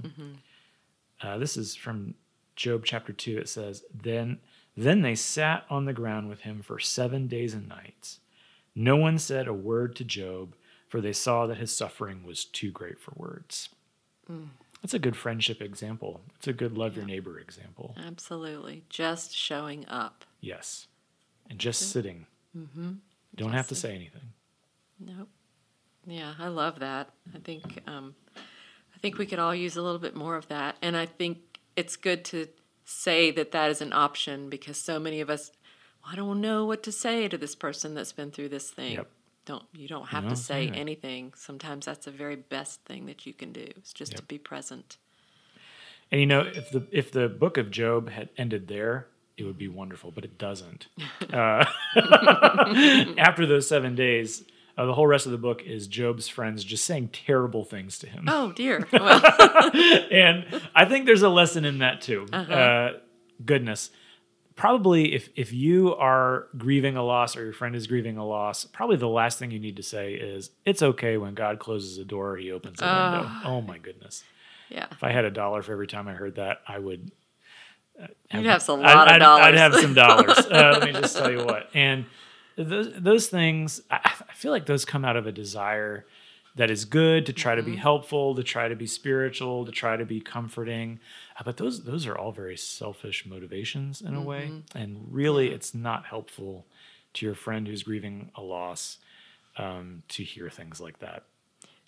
Uh, 1.22 1.38
this 1.38 1.58
is 1.58 1.76
from 1.76 2.16
Job 2.56 2.84
chapter 2.86 3.14
two. 3.14 3.38
It 3.38 3.50
says, 3.50 3.84
"Then 3.94 4.40
then 4.76 5.02
they 5.02 5.16
sat 5.16 5.66
on 5.70 5.86
the 5.86 5.94
ground 5.94 6.30
with 6.30 6.42
him 6.42 6.62
for 6.62 6.80
seven 6.80 7.28
days 7.28 7.54
and 7.54 7.68
nights. 7.68 8.20
No 8.74 8.96
one 8.96 9.18
said 9.20 9.48
a 9.48 9.54
word 9.54 9.96
to 9.98 10.04
Job, 10.04 10.56
for 10.88 11.02
they 11.02 11.14
saw 11.14 11.46
that 11.48 11.58
his 11.58 11.76
suffering 11.76 12.24
was 12.24 12.46
too 12.46 12.72
great 12.72 13.00
for 13.00 13.14
words." 13.16 13.70
That's 14.82 14.94
a 14.94 15.00
good 15.00 15.16
friendship 15.16 15.62
example. 15.62 16.22
It's 16.38 16.48
a 16.48 16.54
good 16.54 16.78
love 16.78 16.96
your 16.96 17.06
neighbor 17.06 17.38
example. 17.38 17.96
Absolutely. 18.04 18.84
Just 18.90 19.36
showing 19.36 19.86
up. 19.88 20.26
Yes, 20.40 20.88
and 21.50 21.60
just 21.60 21.92
sitting. 21.92 22.26
Mm-hmm. 22.58 22.94
Don't 23.36 23.52
have 23.52 23.68
to 23.68 23.76
say 23.76 23.94
anything. 23.94 24.34
Nope. 25.00 25.30
Yeah, 26.08 26.34
I 26.40 26.48
love 26.48 26.80
that. 26.80 27.10
I 27.36 27.40
think 27.40 27.80
um, 27.88 28.16
think 29.02 29.18
we 29.18 29.26
could 29.26 29.40
all 29.40 29.56
use 29.56 29.76
a 29.76 29.82
little 29.82 30.00
bit 30.00 30.16
more 30.16 30.36
of 30.36 30.48
that, 30.48 30.78
and 30.82 30.96
I 30.96 31.06
think 31.06 31.60
it's 31.76 31.96
good 31.96 32.24
to 32.26 32.48
say 32.86 33.32
that 33.32 33.52
that 33.52 33.70
is 33.70 33.82
an 33.82 33.94
option 33.94 34.50
because 34.50 34.78
so 34.78 35.00
many 35.00 35.22
of 35.22 35.30
us, 35.30 35.52
well, 36.04 36.14
I 36.14 36.16
don't 36.16 36.42
know 36.42 36.66
what 36.66 36.84
to 36.84 36.92
say 36.92 37.28
to 37.28 37.38
this 37.38 37.56
person 37.56 37.94
that's 37.94 38.12
been 38.12 38.32
through 38.32 38.50
this 38.50 38.70
thing. 38.70 38.94
Yep. 38.94 39.08
Don't 39.46 39.64
you 39.74 39.88
don't 39.88 40.08
have 40.10 40.30
to 40.30 40.36
say 40.36 40.70
anything. 40.70 41.34
Sometimes 41.36 41.88
that's 41.88 42.06
the 42.06 42.12
very 42.12 42.36
best 42.36 42.82
thing 42.86 43.08
that 43.08 43.26
you 43.26 43.34
can 43.34 43.52
do. 43.52 43.68
Is 43.82 43.92
just 43.92 44.16
to 44.18 44.22
be 44.22 44.38
present. 44.38 44.98
And 46.12 46.22
you 46.22 46.28
know, 46.28 46.42
if 46.42 46.70
the 46.70 46.86
if 46.92 47.12
the 47.12 47.28
book 47.28 47.58
of 47.58 47.72
Job 47.72 48.12
had 48.12 48.30
ended 48.38 48.68
there, 48.68 49.08
it 49.38 49.44
would 49.44 49.58
be 49.58 49.68
wonderful, 49.68 50.12
but 50.12 50.24
it 50.24 50.38
doesn't. 50.38 50.88
Uh, 51.34 51.64
after 53.18 53.46
those 53.46 53.66
seven 53.66 53.96
days, 53.96 54.44
Uh, 54.78 54.86
the 54.86 54.94
whole 54.94 55.06
rest 55.08 55.26
of 55.26 55.32
the 55.32 55.38
book 55.38 55.62
is 55.64 55.88
Job's 55.88 56.28
friends 56.28 56.64
just 56.64 56.86
saying 56.86 57.10
terrible 57.10 57.64
things 57.66 58.00
to 58.00 58.08
him. 58.08 58.26
Oh 58.28 58.52
dear. 58.54 58.88
Well, 58.94 59.22
and 60.12 60.46
I 60.74 60.86
think 60.86 61.06
there's 61.06 61.22
a 61.24 61.30
lesson 61.30 61.66
in 61.66 61.80
that 61.80 62.02
too. 62.02 62.26
Uh-huh. 62.32 62.54
Uh, 62.54 62.92
goodness. 63.46 63.90
Probably 64.56 65.14
if 65.16 65.30
if 65.36 65.54
you 65.54 65.96
are 65.96 66.48
grieving 66.58 66.96
a 66.98 67.04
loss 67.04 67.36
or 67.36 67.44
your 67.44 67.54
friend 67.54 67.76
is 67.76 67.88
grieving 67.88 68.18
a 68.18 68.26
loss, 68.26 68.66
probably 68.66 68.98
the 68.98 69.08
last 69.08 69.40
thing 69.40 69.50
you 69.52 69.60
need 69.60 69.78
to 69.78 69.84
say 69.84 70.14
is 70.14 70.52
it's 70.66 70.82
okay 70.84 71.18
when 71.18 71.34
God 71.34 71.58
closes 71.58 71.98
a 71.98 72.06
door, 72.06 72.38
he 72.38 72.52
opens 72.52 72.80
a 72.82 72.86
window. 72.86 73.28
Ah. 73.30 73.42
Oh 73.46 73.62
my 73.62 73.78
goodness. 73.78 74.24
yeah. 74.70 74.86
If 74.92 75.04
I 75.04 75.12
had 75.12 75.26
a 75.26 75.32
dollar 75.32 75.62
for 75.64 75.72
every 75.72 75.88
time 75.88 76.08
I 76.08 76.14
heard 76.14 76.36
that, 76.36 76.62
I 76.68 76.78
would 76.80 77.12
uh, 78.02 78.08
You'd 78.34 78.46
have 78.46 78.68
a 78.70 78.74
lot 78.74 78.86
I'd, 78.86 79.02
of 79.08 79.08
I'd- 79.14 79.20
dollars. 79.20 79.46
I'd 79.46 79.56
have 79.56 79.76
some 79.76 79.94
dollars. 79.94 80.38
Uh, 80.52 80.78
let 80.80 80.84
me 80.84 80.92
just 81.00 81.18
tell 81.18 81.32
you 81.32 81.44
what. 81.44 81.70
And 81.74 82.06
those, 82.56 82.92
those 82.98 83.28
things, 83.28 83.82
I, 83.90 84.00
I 84.30 84.34
feel 84.34 84.52
like 84.52 84.66
those 84.66 84.86
come 84.86 85.04
out 85.06 85.16
of 85.18 85.26
a 85.28 85.32
desire 85.32 86.06
that 86.56 86.70
is 86.70 86.84
good 86.86 87.26
to 87.28 87.34
try 87.34 87.56
to 87.56 87.62
Mm-hmm. 87.62 87.72
be 87.72 87.78
helpful, 87.78 88.36
to 88.36 88.44
try 88.44 88.68
to 88.68 88.76
be 88.76 88.86
spiritual, 88.88 89.66
to 89.66 89.72
try 89.72 89.96
to 89.96 90.06
be 90.06 90.20
comforting. 90.20 91.00
Uh, 91.40 91.44
but 91.46 91.58
those 91.58 91.84
those 91.86 92.06
are 92.06 92.18
all 92.18 92.32
very 92.34 92.58
selfish 92.58 93.26
motivations 93.26 94.02
in 94.02 94.16
a 94.16 94.22
way, 94.22 94.50
Mm-hmm. 94.52 94.78
and 94.78 95.08
really, 95.10 95.50
it's 95.52 95.74
not 95.74 96.06
helpful 96.06 96.66
to 97.14 97.26
your 97.26 97.36
friend 97.36 97.68
who's 97.68 97.84
grieving 97.84 98.32
a 98.36 98.42
loss 98.42 98.98
um, 99.58 100.04
to 100.10 100.24
hear 100.24 100.50
things 100.50 100.80
like 100.82 101.00
that. 101.00 101.24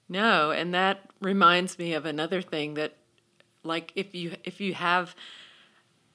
No, 0.09 0.51
and 0.51 0.73
that 0.73 1.09
reminds 1.21 1.77
me 1.79 1.93
of 1.93 2.05
another 2.05 2.41
thing 2.41 2.73
that 2.75 2.93
like 3.63 3.91
if 3.95 4.13
you 4.15 4.35
if 4.45 4.61
you 4.61 4.73
have 4.75 5.13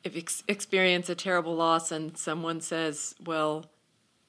if 0.05 0.15
you 0.15 0.21
ex- 0.23 0.43
experience 0.49 1.09
a 1.11 1.15
terrible 1.15 1.55
loss 1.55 1.91
and 1.93 2.17
someone 2.17 2.61
says, 2.61 3.15
"Well, 3.25 3.67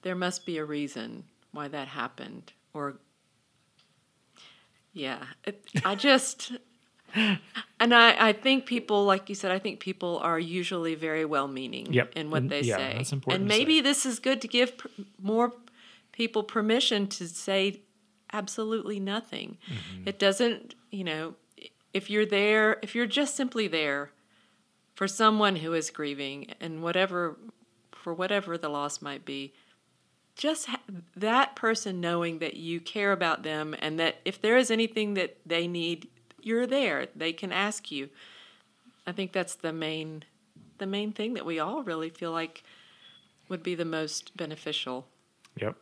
there 0.01 0.15
must 0.15 0.45
be 0.45 0.57
a 0.57 0.65
reason 0.65 1.23
why 1.51 1.67
that 1.67 1.87
happened," 1.89 2.53
or 2.73 2.95
yeah, 4.93 5.23
it, 5.45 5.65
I 5.85 5.95
just 5.95 6.51
and 7.15 7.93
I 7.93 8.29
I 8.29 8.33
think 8.33 8.65
people 8.65 9.05
like 9.05 9.29
you 9.29 9.35
said, 9.35 9.51
I 9.51 9.59
think 9.59 9.79
people 9.79 10.19
are 10.19 10.39
usually 10.39 10.95
very 10.95 11.25
well-meaning 11.25 11.93
Yep, 11.93 12.13
in 12.15 12.29
what 12.31 12.49
they 12.49 12.61
yeah, 12.61 12.77
say. 12.77 12.93
that's 12.97 13.11
important 13.13 13.41
And 13.41 13.47
maybe 13.47 13.81
this 13.81 14.05
is 14.05 14.19
good 14.19 14.41
to 14.41 14.47
give 14.47 14.77
pr- 14.77 14.87
more 15.21 15.53
people 16.11 16.43
permission 16.43 17.07
to 17.07 17.27
say 17.27 17.81
absolutely 18.33 18.99
nothing. 18.99 19.57
Mm-hmm. 19.67 20.07
It 20.07 20.19
doesn't, 20.19 20.75
you 20.91 21.03
know, 21.03 21.35
if 21.93 22.09
you're 22.09 22.25
there, 22.25 22.77
if 22.83 22.93
you're 22.93 23.07
just 23.07 23.35
simply 23.35 23.67
there 23.67 24.11
for 24.95 25.07
someone 25.07 25.55
who 25.55 25.73
is 25.73 25.89
grieving 25.89 26.53
and 26.59 26.83
whatever, 26.83 27.37
for 27.91 28.13
whatever 28.13 28.57
the 28.57 28.69
loss 28.69 29.01
might 29.01 29.25
be, 29.25 29.53
just 30.39 30.67
ha- 30.67 30.79
that 31.17 31.55
person 31.55 31.99
knowing 31.99 32.39
that 32.39 32.55
you 32.55 32.79
care 32.79 33.11
about 33.11 33.43
them 33.43 33.75
and 33.79 33.99
that 33.99 34.15
if 34.23 34.41
there 34.41 34.55
is 34.57 34.71
anything 34.71 35.13
that 35.15 35.37
they 35.45 35.67
need, 35.67 36.07
you're 36.41 36.65
there. 36.65 37.07
They 37.13 37.33
can 37.33 37.51
ask 37.51 37.91
you. 37.91 38.09
I 39.05 39.11
think 39.11 39.33
that's 39.33 39.55
the 39.55 39.73
main, 39.73 40.23
the 40.77 40.85
main 40.85 41.11
thing 41.11 41.33
that 41.33 41.45
we 41.45 41.59
all 41.59 41.83
really 41.83 42.09
feel 42.09 42.31
like 42.31 42.63
would 43.49 43.61
be 43.61 43.75
the 43.75 43.83
most 43.85 44.35
beneficial. 44.37 45.05
Yep. 45.59 45.75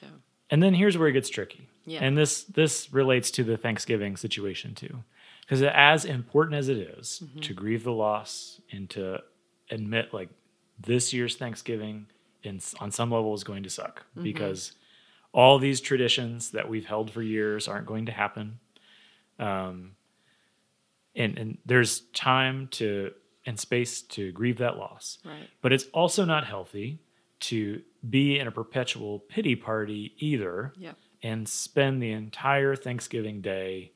So. 0.00 0.06
And 0.50 0.62
then 0.62 0.74
here's 0.74 0.98
where 0.98 1.08
it 1.08 1.12
gets 1.12 1.30
tricky. 1.30 1.66
Yeah. 1.86 2.00
And 2.02 2.18
this 2.18 2.42
this 2.44 2.92
relates 2.92 3.30
to 3.32 3.44
the 3.44 3.56
Thanksgiving 3.56 4.16
situation 4.16 4.74
too. 4.74 5.02
Because 5.40 5.62
as 5.62 6.04
important 6.04 6.56
as 6.56 6.68
it 6.68 6.76
is 6.76 7.22
Mm-hmm. 7.24 7.40
to 7.40 7.54
grieve 7.54 7.84
the 7.84 7.92
loss 7.92 8.60
and 8.70 8.90
to 8.90 9.22
admit 9.70 10.12
like 10.12 10.28
this 10.78 11.12
year's 11.14 11.36
Thanksgiving 11.36 12.06
in, 12.46 12.60
on 12.80 12.90
some 12.90 13.10
level 13.10 13.34
is 13.34 13.44
going 13.44 13.62
to 13.64 13.70
suck 13.70 14.04
Mm-hmm. 14.12 14.22
because 14.22 14.72
all 15.32 15.58
these 15.58 15.80
traditions 15.82 16.50
that 16.52 16.66
we've 16.68 16.86
held 16.86 17.10
for 17.10 17.22
years 17.22 17.68
aren't 17.68 17.86
going 17.86 18.06
to 18.06 18.12
happen. 18.12 18.58
Um, 19.38 19.92
and 21.14 21.38
and 21.38 21.58
there's 21.66 22.00
time 22.12 22.68
to 22.72 23.12
and 23.44 23.58
space 23.58 24.02
to 24.02 24.32
grieve 24.32 24.58
that 24.58 24.76
loss. 24.76 25.18
Right. 25.24 25.48
But 25.62 25.72
it's 25.72 25.84
also 25.92 26.24
not 26.24 26.44
healthy 26.46 27.00
to 27.40 27.82
be 28.08 28.38
in 28.38 28.46
a 28.46 28.50
perpetual 28.50 29.20
pity 29.20 29.56
party 29.56 30.14
either 30.18 30.72
Yep. 30.78 30.96
and 31.22 31.48
spend 31.48 32.02
the 32.02 32.12
entire 32.12 32.74
Thanksgiving 32.76 33.40
day. 33.42 33.92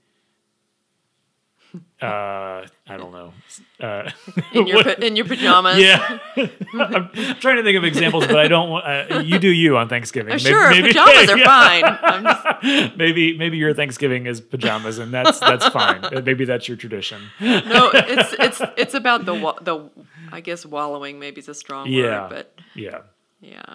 Uh, 2.02 2.66
I 2.88 2.96
don't 2.96 3.12
know. 3.12 3.34
Uh, 3.78 4.10
In 4.54 4.66
your 4.66 4.82
pa- 4.82 4.94
in 5.02 5.16
your 5.16 5.26
pajamas. 5.26 5.76
yeah, 5.78 6.18
I'm 6.74 7.10
trying 7.40 7.56
to 7.56 7.62
think 7.62 7.76
of 7.76 7.84
examples, 7.84 8.26
but 8.26 8.38
I 8.38 8.48
don't 8.48 8.70
want. 8.70 8.86
Uh, 8.86 9.18
you 9.20 9.38
do 9.38 9.50
you 9.50 9.76
on 9.76 9.90
Thanksgiving. 9.90 10.32
Oh, 10.32 10.38
sure, 10.38 10.70
pajamas 10.70 11.28
are 11.28 11.38
fine. 11.38 11.84
I'm 11.84 12.24
just, 12.24 12.96
maybe 12.96 13.36
maybe 13.36 13.58
your 13.58 13.74
Thanksgiving 13.74 14.26
is 14.26 14.40
pajamas, 14.40 14.98
and 14.98 15.12
that's 15.12 15.40
that's 15.40 15.68
fine. 15.68 16.02
Uh, 16.02 16.22
Maybe 16.24 16.46
that's 16.46 16.66
your 16.68 16.78
tradition. 16.78 17.20
no, 17.38 17.90
it's 17.92 18.32
it's 18.38 18.62
it's 18.78 18.94
about 18.94 19.26
the 19.26 19.34
wa- 19.34 19.58
the 19.60 19.90
I 20.32 20.40
guess 20.40 20.64
wallowing 20.64 21.18
maybe 21.18 21.38
is 21.40 21.48
a 21.50 21.54
strong 21.54 21.86
Yeah. 21.86 22.22
word, 22.22 22.30
but 22.30 22.54
Yeah. 22.74 23.00
yeah, 23.42 23.74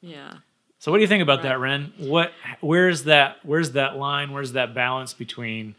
yeah. 0.00 0.34
So 0.78 0.92
what 0.92 0.98
do 0.98 1.02
you 1.02 1.08
think 1.08 1.22
about 1.22 1.38
Right. 1.38 1.48
that, 1.50 1.58
Ren? 1.60 1.92
What 1.98 2.32
where's 2.60 3.04
that 3.04 3.38
where's 3.42 3.72
that 3.72 3.96
line? 3.96 4.32
Where's 4.32 4.52
that 4.52 4.74
balance 4.74 5.12
between 5.14 5.74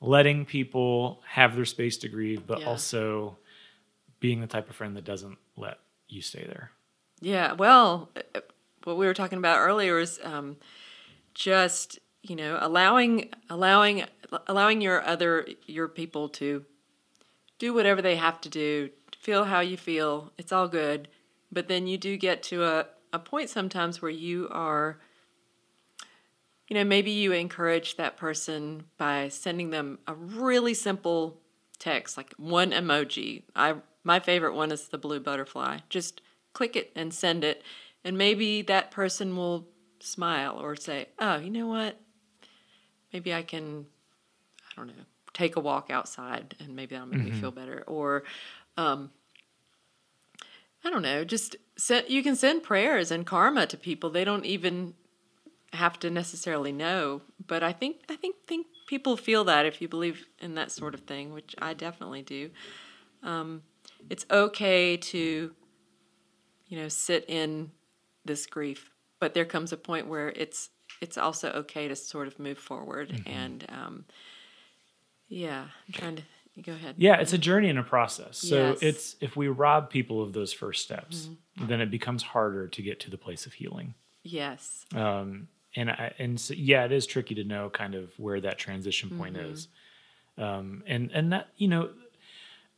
letting 0.00 0.44
people 0.44 1.22
have 1.26 1.56
their 1.56 1.64
space 1.64 1.96
to 1.98 2.08
grieve, 2.08 2.46
but 2.46 2.60
Yeah. 2.60 2.66
also 2.66 3.38
being 4.20 4.40
the 4.40 4.46
type 4.46 4.68
of 4.70 4.76
friend 4.76 4.96
that 4.96 5.04
doesn't 5.04 5.38
let 5.56 5.78
you 6.08 6.22
stay 6.22 6.44
there? 6.44 6.70
Yeah, 7.20 7.52
well, 7.52 8.10
what 8.84 8.96
we 8.96 9.06
were 9.06 9.14
talking 9.14 9.38
about 9.38 9.58
earlier 9.58 9.98
is 9.98 10.20
um, 10.22 10.56
just 11.34 11.98
you 12.22 12.36
know 12.36 12.58
allowing 12.60 13.30
allowing 13.48 14.04
allowing 14.46 14.80
your 14.80 15.02
other 15.02 15.46
your 15.66 15.88
people 15.88 16.28
to 16.30 16.64
do 17.58 17.72
whatever 17.72 18.02
they 18.02 18.16
have 18.16 18.40
to 18.42 18.48
do, 18.48 18.90
feel 19.18 19.44
how 19.44 19.60
you 19.60 19.76
feel. 19.76 20.32
It's 20.36 20.52
all 20.52 20.68
good, 20.68 21.08
but 21.50 21.68
then 21.68 21.86
you 21.86 21.96
do 21.98 22.16
get 22.16 22.42
to 22.44 22.64
a 22.64 22.86
a 23.12 23.18
point 23.18 23.48
sometimes 23.50 24.02
where 24.02 24.10
you 24.10 24.48
are. 24.50 24.98
You 26.68 26.74
know, 26.74 26.84
maybe 26.84 27.12
you 27.12 27.32
encourage 27.32 27.96
that 27.96 28.16
person 28.16 28.84
by 28.98 29.28
sending 29.28 29.70
them 29.70 30.00
a 30.06 30.14
really 30.14 30.74
simple 30.74 31.40
text, 31.78 32.16
like 32.16 32.34
one 32.38 32.72
emoji. 32.72 33.44
I 33.54 33.76
my 34.02 34.20
favorite 34.20 34.54
one 34.54 34.72
is 34.72 34.88
the 34.88 34.98
blue 34.98 35.20
butterfly. 35.20 35.78
Just 35.88 36.22
click 36.52 36.76
it 36.76 36.90
and 36.96 37.12
send 37.12 37.44
it, 37.44 37.62
and 38.04 38.18
maybe 38.18 38.62
that 38.62 38.90
person 38.90 39.36
will 39.36 39.68
smile 40.00 40.58
or 40.60 40.74
say, 40.74 41.08
"Oh, 41.18 41.36
you 41.38 41.50
know 41.50 41.66
what? 41.68 42.00
Maybe 43.12 43.32
I 43.32 43.42
can, 43.42 43.86
I 44.60 44.76
don't 44.76 44.88
know, 44.88 45.04
take 45.32 45.56
a 45.56 45.60
walk 45.60 45.90
outside, 45.90 46.56
and 46.58 46.74
maybe 46.74 46.94
that'll 46.94 47.08
make 47.08 47.24
me 47.24 47.30
feel 47.30 47.52
better." 47.52 47.84
Or, 47.86 48.24
um, 48.76 49.10
I 50.84 50.90
don't 50.90 51.02
know, 51.02 51.24
just 51.24 51.56
send, 51.76 52.08
you 52.08 52.22
can 52.22 52.36
send 52.36 52.62
prayers 52.62 53.10
and 53.10 53.26
karma 53.26 53.66
to 53.66 53.76
people. 53.76 54.10
They 54.10 54.24
don't 54.24 54.46
even 54.46 54.94
have 55.72 55.98
to 56.00 56.10
necessarily 56.10 56.72
know, 56.72 57.22
but 57.46 57.62
I 57.62 57.72
think 57.72 57.96
I 58.08 58.16
think 58.16 58.36
think 58.46 58.66
people 58.88 59.16
feel 59.16 59.44
that 59.44 59.66
if 59.66 59.80
you 59.82 59.88
believe 59.88 60.26
in 60.40 60.54
that 60.54 60.70
sort 60.70 60.94
of 60.94 61.00
thing, 61.00 61.32
which 61.32 61.54
I 61.60 61.74
definitely 61.74 62.22
do. 62.22 62.50
Um, 63.22 63.62
it's 64.08 64.24
okay 64.30 64.96
to, 64.96 65.52
you 66.68 66.78
know, 66.78 66.88
sit 66.88 67.24
in 67.28 67.72
this 68.24 68.46
grief, 68.46 68.90
but 69.18 69.34
there 69.34 69.44
comes 69.44 69.72
a 69.72 69.76
point 69.76 70.06
where 70.06 70.28
it's 70.28 70.70
it's 71.00 71.18
also 71.18 71.50
okay 71.50 71.88
to 71.88 71.96
sort 71.96 72.26
of 72.28 72.38
move 72.38 72.58
forward 72.58 73.22
and 73.26 73.66
um, 73.68 74.04
yeah, 75.28 75.62
I'm 75.88 75.92
trying 75.92 76.16
to 76.16 76.22
go 76.62 76.72
ahead. 76.72 76.94
Yeah, 76.96 77.16
it's 77.16 77.32
a 77.32 77.38
journey 77.38 77.68
and 77.68 77.78
a 77.78 77.82
process. 77.82 78.38
So 78.38 78.56
Yes. 78.56 78.76
Mm-hmm. 78.76 78.86
it's 78.86 79.16
if 79.20 79.36
we 79.36 79.48
rob 79.48 79.90
people 79.90 80.22
of 80.22 80.32
those 80.32 80.52
first 80.52 80.82
steps, 80.82 81.28
then 81.60 81.80
it 81.80 81.90
becomes 81.90 82.22
harder 82.22 82.68
to 82.68 82.82
get 82.82 83.00
to 83.00 83.10
the 83.10 83.18
place 83.18 83.46
of 83.46 83.54
healing. 83.54 83.94
Yes. 84.22 84.86
um, 84.94 85.48
and 85.76 85.90
I, 85.90 86.12
and 86.18 86.40
so, 86.40 86.54
yeah, 86.54 86.84
it 86.84 86.92
is 86.92 87.06
tricky 87.06 87.34
to 87.36 87.44
know 87.44 87.70
kind 87.70 87.94
of 87.94 88.10
where 88.18 88.40
that 88.40 88.58
transition 88.58 89.10
point 89.18 89.36
Mm-hmm. 89.36 89.52
is, 89.52 89.68
um, 90.38 90.82
and 90.86 91.10
and 91.12 91.32
that 91.32 91.48
you 91.56 91.68
know, 91.68 91.90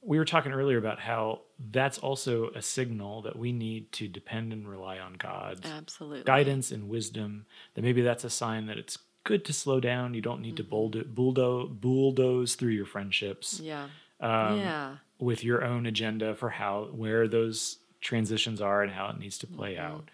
we 0.03 0.19
were 0.19 0.25
talking 0.25 0.53
earlier 0.53 0.79
about 0.79 1.01
how 1.01 1.41
that's 1.73 1.99
also 1.99 2.51
a 2.55 2.63
signal 2.63 3.23
that 3.23 3.37
we 3.37 3.53
need 3.53 3.91
to 3.93 4.07
depend 4.09 4.53
and 4.53 4.69
rely 4.69 4.99
on 4.99 5.15
God's 5.15 5.69
Absolutely. 5.69 6.23
guidance 6.25 6.71
and 6.71 6.89
wisdom. 6.89 7.47
That 7.75 7.83
maybe 7.83 8.03
that's 8.03 8.25
a 8.25 8.31
sign 8.31 8.67
that 8.67 8.79
it's 8.79 8.99
good 9.25 9.45
to 9.47 9.53
slow 9.53 9.81
down. 9.81 10.15
You 10.15 10.21
don't 10.23 10.41
need 10.41 10.57
to 10.59 10.65
bulldo- 10.65 11.05
bulldoze 11.05 11.69
bulldoze 11.81 12.55
through 12.55 12.71
your 12.73 12.87
friendships 12.87 13.61
Yeah. 13.61 13.89
um, 14.21 14.59
yeah. 14.59 14.97
with 15.19 15.43
your 15.45 15.65
own 15.65 15.85
agenda 15.87 16.35
for 16.35 16.51
how 16.51 16.85
where 16.93 17.27
those 17.29 17.79
transitions 18.01 18.61
are 18.61 18.83
and 18.83 18.93
how 18.93 19.09
it 19.09 19.19
needs 19.19 19.37
to 19.39 19.47
play 19.47 19.75
Mm-hmm. 19.75 19.93
out. 19.95 20.09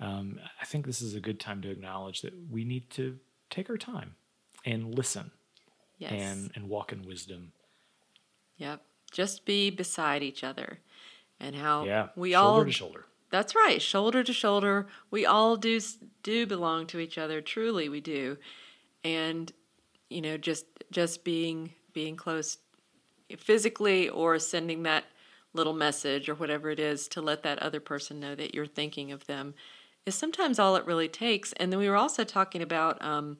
Um, 0.00 0.38
I 0.60 0.64
think 0.64 0.86
this 0.86 1.02
is 1.02 1.14
a 1.14 1.20
good 1.20 1.40
time 1.40 1.60
to 1.62 1.70
acknowledge 1.70 2.22
that 2.22 2.32
we 2.50 2.64
need 2.64 2.88
to 2.90 3.18
take 3.50 3.68
our 3.68 3.76
time 3.76 4.14
and 4.64 4.94
listen 4.94 5.30
Yes. 5.98 6.12
and 6.12 6.52
and 6.54 6.68
walk 6.68 6.92
in 6.92 7.02
wisdom. 7.02 7.52
Yep. 8.58 8.82
Just 9.10 9.44
be 9.44 9.70
beside 9.70 10.22
each 10.22 10.44
other. 10.44 10.78
And 11.40 11.56
how 11.56 11.84
Yeah, 11.84 12.08
we 12.16 12.32
shoulder 12.32 12.46
all 12.46 12.54
Shoulder 12.56 12.64
to 12.66 12.72
shoulder. 12.72 13.04
That's 13.30 13.54
right, 13.54 13.82
shoulder 13.82 14.22
to 14.24 14.32
shoulder. 14.32 14.86
We 15.10 15.26
all 15.26 15.56
do 15.56 15.80
do 16.22 16.46
belong 16.46 16.86
to 16.88 16.98
each 16.98 17.18
other. 17.18 17.40
Truly, 17.40 17.88
we 17.88 18.00
do, 18.00 18.38
and 19.04 19.52
you 20.08 20.20
know, 20.22 20.36
just 20.36 20.66
just 20.90 21.24
being 21.24 21.74
being 21.92 22.16
close 22.16 22.58
physically 23.36 24.08
or 24.08 24.38
sending 24.38 24.82
that 24.84 25.04
little 25.52 25.74
message 25.74 26.28
or 26.28 26.34
whatever 26.34 26.70
it 26.70 26.78
is 26.80 27.08
to 27.08 27.20
let 27.20 27.42
that 27.42 27.58
other 27.58 27.80
person 27.80 28.20
know 28.20 28.34
that 28.34 28.54
you're 28.54 28.66
thinking 28.66 29.12
of 29.12 29.26
them 29.26 29.54
is 30.08 30.16
sometimes 30.16 30.58
all 30.58 30.74
it 30.74 30.86
really 30.86 31.08
takes. 31.08 31.52
And 31.54 31.70
then 31.70 31.78
we 31.78 31.88
were 31.88 31.96
also 31.96 32.24
talking 32.24 32.62
about, 32.62 33.02
um, 33.04 33.38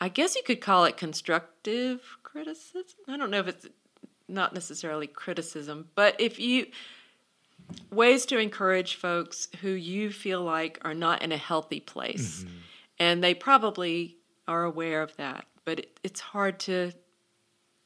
I 0.00 0.08
guess 0.08 0.36
you 0.36 0.42
could 0.44 0.60
call 0.60 0.84
it 0.84 0.96
constructive 0.96 2.00
criticism. 2.22 3.00
I 3.08 3.16
don't 3.16 3.30
know 3.30 3.40
if 3.40 3.48
it's 3.48 3.66
not 4.28 4.54
necessarily 4.54 5.08
criticism, 5.08 5.88
but 5.96 6.14
if 6.20 6.38
you 6.38 6.66
ways 7.90 8.26
to 8.26 8.38
encourage 8.38 8.94
folks 8.96 9.48
who 9.60 9.70
you 9.70 10.10
feel 10.10 10.42
like 10.42 10.78
are 10.82 10.94
not 10.94 11.22
in 11.22 11.32
a 11.32 11.36
healthy 11.36 11.80
place, 11.80 12.44
mm-hmm. 12.44 12.54
and 12.98 13.24
they 13.24 13.34
probably 13.34 14.16
are 14.46 14.64
aware 14.64 15.02
of 15.02 15.16
that, 15.16 15.46
but 15.64 15.80
it, 15.80 16.00
it's 16.04 16.20
hard 16.20 16.60
to 16.60 16.92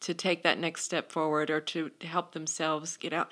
to 0.01 0.13
take 0.13 0.43
that 0.43 0.59
next 0.59 0.85
step 0.85 1.11
forward 1.11 1.49
or 1.49 1.61
to, 1.63 1.89
to 1.89 2.07
help 2.07 2.33
themselves 2.33 2.99
get 2.99 3.15
out. 3.15 3.29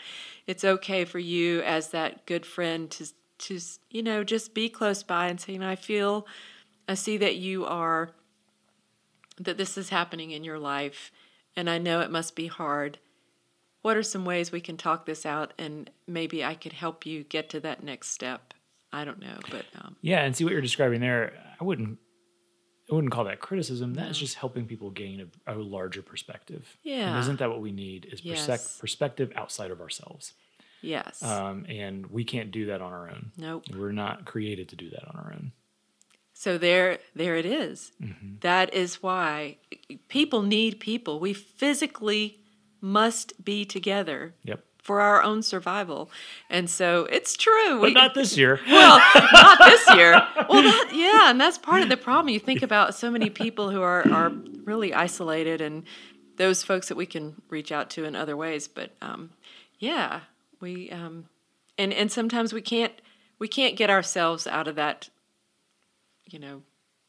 It's 0.47 0.65
okay 0.65 1.05
for 1.05 1.19
you 1.19 1.61
as 1.61 1.91
that 1.91 2.25
good 2.25 2.47
friend 2.47 2.91
to 2.93 3.09
to 3.43 3.61
you 3.91 4.03
know 4.03 4.25
just 4.25 4.55
be 4.55 4.69
close 4.69 5.03
by 5.03 5.29
and 5.29 5.41
say, 5.41 5.53
you 5.53 5.59
know, 5.59 5.69
I 5.69 5.77
feel, 5.77 6.27
I 6.89 6.95
see 6.95 7.17
that 7.19 7.37
you 7.37 7.65
are, 7.65 8.11
that 9.39 9.59
this 9.59 9.77
is 9.77 9.91
happening 9.91 10.31
in 10.31 10.45
your 10.45 10.59
life, 10.59 11.13
and 11.57 11.69
I 11.69 11.79
know 11.79 12.01
it 12.01 12.11
must 12.11 12.35
be 12.35 12.47
hard. 12.47 12.99
What 13.83 13.97
are 13.97 14.03
some 14.03 14.25
ways 14.25 14.53
we 14.53 14.61
can 14.61 14.77
talk 14.77 15.07
this 15.07 15.27
out, 15.27 15.53
and 15.59 15.91
maybe 16.07 16.45
I 16.45 16.55
could 16.55 16.73
help 16.73 17.05
you 17.05 17.25
get 17.25 17.49
to 17.51 17.61
that 17.61 17.83
next 17.83 18.11
step? 18.11 18.55
I 18.93 19.05
don't 19.05 19.21
know, 19.21 19.39
but 19.51 19.65
um, 19.81 19.97
yeah, 20.03 20.23
and 20.23 20.37
see 20.37 20.45
what 20.45 20.53
you're 20.53 20.61
describing 20.61 21.01
there. 21.01 21.33
I 21.61 21.65
wouldn't 21.65 21.99
I 22.91 22.95
wouldn't 22.95 23.13
call 23.13 23.25
that 23.25 23.41
criticism. 23.41 23.95
That's 23.95 24.19
just 24.19 24.35
helping 24.35 24.67
people 24.67 24.91
gain 24.91 25.31
a, 25.47 25.55
a 25.55 25.57
larger 25.57 26.03
perspective. 26.03 26.77
Yeah. 26.83 27.11
And 27.11 27.21
isn't 27.21 27.39
that 27.39 27.49
what 27.49 27.61
we 27.61 27.73
need? 27.73 28.07
Is 28.13 28.23
yes. 28.25 28.79
perspective 28.79 29.33
outside 29.35 29.71
of 29.71 29.81
ourselves. 29.81 30.35
Yes. 30.83 31.23
Um, 31.23 31.65
and 31.69 32.07
we 32.07 32.25
can't 32.25 32.51
do 32.51 32.67
that 32.67 32.83
on 32.83 32.93
our 32.93 33.09
own. 33.09 33.33
Nope. 33.37 33.65
We're 33.75 33.93
not 33.93 34.25
created 34.25 34.69
to 34.71 34.77
do 34.77 34.91
that 34.91 35.09
on 35.09 35.17
our 35.17 35.33
own. 35.33 35.53
So 36.35 36.59
there, 36.59 36.99
there 37.15 37.37
it 37.37 37.47
is. 37.47 37.93
Mm-hmm. 38.03 38.37
That 38.41 38.75
is 38.75 39.03
why 39.03 39.59
people 40.09 40.43
need 40.43 40.81
people. 40.81 41.21
We 41.21 41.33
physically 41.33 42.41
must 42.81 43.45
be 43.45 43.65
together. 43.65 44.35
Yep 44.43 44.65
for 44.83 45.01
our 45.01 45.23
own 45.23 45.43
survival. 45.43 46.11
And 46.51 46.69
so 46.69 47.07
it's 47.11 47.37
true. 47.37 47.79
But 47.81 47.81
we, 47.81 47.93
not 47.93 48.15
this 48.15 48.37
year. 48.37 48.61
well, 48.67 49.01
not 49.33 49.59
this 49.61 49.95
year. 49.95 50.13
Well, 50.49 50.63
that, 50.63 50.91
yeah, 50.93 51.31
and 51.31 51.41
that's 51.41 51.57
part 51.57 51.83
of 51.83 51.89
the 51.89 51.97
problem. 51.97 52.29
You 52.31 52.41
think 52.41 52.63
about 52.63 52.95
so 52.95 53.11
many 53.11 53.31
people 53.31 53.71
who 53.71 53.81
are, 53.81 54.07
are 54.13 54.31
really 54.65 54.93
isolated 54.93 55.61
and 55.61 55.85
those 56.37 56.65
folks 56.65 56.89
that 56.89 56.97
we 56.97 57.07
can 57.07 57.41
reach 57.49 57.71
out 57.71 57.91
to 57.91 58.05
in 58.05 58.17
other 58.17 58.37
ways. 58.37 58.67
But 58.67 58.91
um, 59.01 59.31
yeah, 59.79 60.21
we 60.63 60.89
um, 60.91 61.27
and 61.77 61.93
and 61.93 62.11
sometimes 62.11 62.55
we 62.55 62.63
can't 62.63 62.95
we 63.39 63.49
can't 63.49 63.77
get 63.77 63.91
ourselves 63.91 64.47
out 64.47 64.69
of 64.69 64.77
that, 64.77 65.11
you 66.25 66.39
know, 66.39 66.63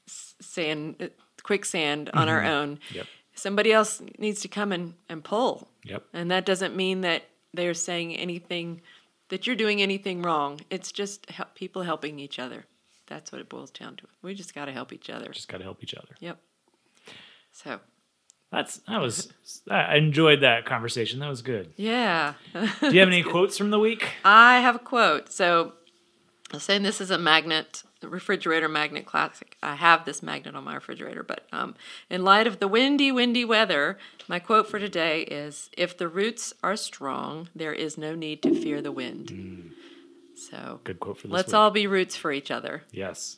sand 0.08 0.96
uh, 1.00 1.08
quicksand 1.44 2.10
on 2.14 2.28
mm-hmm. 2.28 2.30
our 2.30 2.44
own. 2.44 2.80
Yep. 2.92 3.06
Somebody 3.36 3.72
else 3.72 4.02
needs 4.20 4.42
to 4.42 4.48
come 4.48 4.72
and, 4.72 4.94
and 5.10 5.24
pull. 5.24 5.68
Yep. 5.86 6.06
And 6.14 6.30
that 6.32 6.46
doesn't 6.46 6.76
mean 6.76 7.02
that 7.02 7.24
they're 7.54 7.74
saying 7.74 8.16
anything 8.16 8.82
that 9.30 9.48
you're 9.48 9.56
doing 9.56 9.82
anything 9.82 10.22
wrong. 10.22 10.60
It's 10.70 10.92
just 10.92 11.30
help, 11.30 11.56
people 11.56 11.82
helping 11.82 12.20
each 12.20 12.38
other. 12.38 12.66
That's 13.08 13.32
what 13.32 13.42
it 13.42 13.50
boils 13.50 13.72
down 13.72 13.96
to. 13.98 14.04
We 14.22 14.34
just 14.36 14.54
got 14.54 14.66
to 14.66 14.72
help 14.72 14.94
each 14.94 15.10
other. 15.10 15.30
Just 15.32 15.48
got 15.48 15.58
to 15.58 15.64
help 15.64 15.82
each 15.82 15.96
other. 15.96 16.16
Yep. 16.20 16.38
So 17.52 17.80
that's 18.54 18.78
that 18.88 19.02
was 19.02 19.34
I 19.70 19.98
enjoyed 19.98 20.42
that 20.42 20.66
conversation. 20.66 21.20
That 21.20 21.30
was 21.30 21.42
good. 21.42 21.74
Yeah. 21.76 22.36
Do 22.54 22.92
you 22.92 23.00
have 23.00 23.10
any 23.10 23.24
quotes 23.24 23.58
from 23.58 23.72
the 23.72 23.80
week? 23.80 24.08
I 24.24 24.60
have 24.60 24.76
a 24.76 24.80
quote. 24.80 25.32
So 25.32 25.74
I'm 26.54 26.60
saying 26.60 26.84
this 26.84 27.02
is 27.02 27.10
a 27.10 27.18
magnet 27.18 27.82
refrigerator 28.04 28.70
magnet 28.70 29.08
classic. 29.08 29.58
I 29.64 29.74
have 29.74 30.06
this 30.06 30.22
magnet 30.22 30.56
on 30.56 30.66
my 30.66 30.76
refrigerator, 30.76 31.24
but 31.24 31.48
um, 31.52 31.74
in 32.12 32.24
light 32.24 32.46
of 32.46 32.60
the 32.60 32.68
windy, 32.68 33.12
windy 33.12 33.44
weather, 33.44 33.98
my 34.28 34.38
quote 34.38 34.68
for 34.68 34.78
today 34.78 35.22
is 35.24 35.72
If 35.76 35.98
the 35.98 36.08
roots 36.08 36.54
are 36.62 36.76
strong, 36.76 37.50
there 37.56 37.74
is 37.74 37.98
no 37.98 38.14
need 38.14 38.44
to 38.44 38.54
fear 38.54 38.84
the 38.84 38.92
wind. 38.92 39.28
Mm. 39.30 39.70
So, 40.36 40.80
good 40.84 41.00
quote 41.00 41.18
for 41.18 41.28
this. 41.28 41.34
Let's 41.34 41.48
week. 41.48 41.56
all 41.56 41.72
be 41.72 41.88
roots 41.88 42.16
for 42.16 42.32
each 42.32 42.52
other. 42.52 42.84
Yes. 42.92 43.38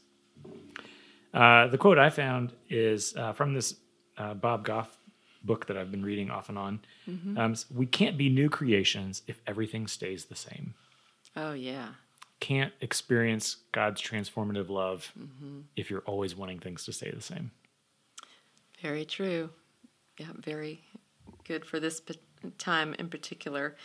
Uh, 1.33 1.67
the 1.67 1.77
quote 1.77 1.99
I 1.99 2.09
found 2.09 2.51
is 2.69 3.15
uh, 3.15 3.31
from 3.31 3.53
this 3.53 3.75
uh, 4.17 4.33
Bob 4.33 4.65
Goff 4.65 4.97
book 5.45 5.67
that 5.67 5.77
I've 5.77 5.91
been 5.91 6.03
reading 6.03 6.31
off 6.31 6.49
and 6.49 6.57
on. 6.57 6.79
Mm-hmm. 7.07 7.37
Um, 7.37 7.55
we 7.73 7.85
can't 7.85 8.17
be 8.17 8.29
new 8.29 8.49
creations 8.49 9.21
if 9.27 9.39
everything 9.45 9.87
stays 9.87 10.25
the 10.25 10.35
same. 10.35 10.73
Oh, 11.35 11.53
yeah 11.53 11.89
can't 12.39 12.73
experience 12.81 13.57
God's 13.71 14.01
transformative 14.01 14.69
love 14.69 15.11
mm-hmm. 15.17 15.61
if 15.75 15.89
you're 15.89 16.01
always 16.01 16.35
wanting 16.35 16.59
things 16.59 16.85
to 16.85 16.93
stay 16.93 17.11
the 17.11 17.21
same. 17.21 17.51
Very 18.81 19.05
true. 19.05 19.49
Yeah, 20.19 20.27
very 20.37 20.83
good 21.43 21.65
for 21.65 21.79
this 21.79 22.01
time 22.57 22.93
in 22.99 23.09
particular. 23.09 23.75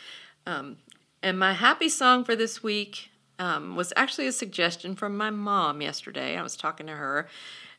Um, 0.46 0.76
and 1.22 1.38
my 1.38 1.54
happy 1.54 1.88
song 1.88 2.24
for 2.24 2.36
this 2.36 2.62
week 2.62 3.10
um, 3.38 3.76
was 3.76 3.92
actually 3.96 4.26
a 4.26 4.32
suggestion 4.32 4.94
from 4.94 5.16
my 5.16 5.30
mom 5.30 5.80
yesterday. 5.80 6.36
I 6.36 6.42
was 6.42 6.56
talking 6.56 6.86
to 6.86 6.96
her, 6.96 7.28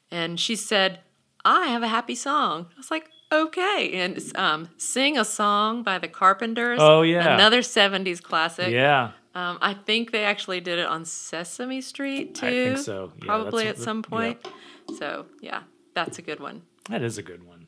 and 0.09 0.39
she 0.39 0.55
said, 0.55 0.99
I 1.45 1.67
have 1.67 1.83
a 1.83 1.87
happy 1.87 2.15
song. 2.15 2.67
I 2.73 2.77
was 2.77 2.89
like, 2.89 3.09
okay. 3.31 3.91
And 3.93 4.19
um, 4.35 4.69
sing 4.77 5.17
a 5.17 5.25
song 5.25 5.83
by 5.83 5.97
the 5.97 6.07
Carpenters. 6.07 6.79
Oh, 6.81 7.01
yeah. 7.01 7.35
Another 7.35 7.61
70s 7.61 8.21
classic. 8.21 8.71
Yeah. 8.71 9.11
Um, 9.33 9.57
I 9.61 9.73
think 9.73 10.11
they 10.11 10.25
actually 10.25 10.59
did 10.59 10.77
it 10.77 10.87
on 10.87 11.05
Sesame 11.05 11.79
Street 11.81 12.35
too. 12.35 12.45
I 12.45 12.49
think 12.49 12.77
so. 12.79 13.13
Yeah, 13.17 13.25
probably 13.25 13.67
at 13.67 13.77
some 13.77 14.03
point. 14.03 14.39
Yeah. 14.43 14.97
So 14.99 15.25
yeah, 15.39 15.61
that's 15.93 16.19
a 16.19 16.21
good 16.21 16.41
one. 16.41 16.63
That 16.89 17.01
is 17.01 17.17
a 17.17 17.23
good 17.23 17.43
one. 17.47 17.67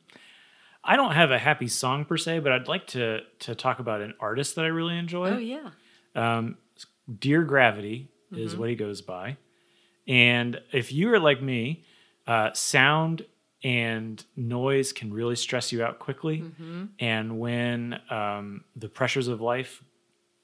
I 0.83 0.97
don't 0.97 1.13
have 1.13 1.31
a 1.31 1.39
happy 1.39 1.69
song 1.69 2.03
per 2.03 2.17
se, 2.17 2.39
but 2.39 2.51
I'd 2.51 2.67
like 2.67 2.87
to 2.87 3.21
to 3.39 3.55
talk 3.55 3.79
about 3.79 4.01
an 4.01 4.13
artist 4.19 4.55
that 4.55 4.65
I 4.65 4.69
really 4.69 4.97
enjoy. 4.97 5.29
Oh 5.29 5.37
yeah. 5.37 5.69
Um, 6.15 6.57
Dear 7.19 7.43
Gravity 7.43 8.09
mm-hmm. 8.31 8.43
is 8.43 8.57
what 8.57 8.69
he 8.69 8.75
goes 8.75 9.01
by, 9.01 9.37
and 10.05 10.59
if 10.73 10.91
you 10.91 11.13
are 11.13 11.19
like 11.19 11.41
me, 11.41 11.85
uh, 12.27 12.51
sound 12.53 13.25
and 13.63 14.23
noise 14.35 14.91
can 14.91 15.13
really 15.13 15.35
stress 15.35 15.71
you 15.71 15.83
out 15.83 15.99
quickly. 15.99 16.39
Mm-hmm. 16.41 16.85
And 16.99 17.39
when 17.39 17.99
um, 18.09 18.65
the 18.75 18.89
pressures 18.89 19.27
of 19.27 19.41
life 19.41 19.83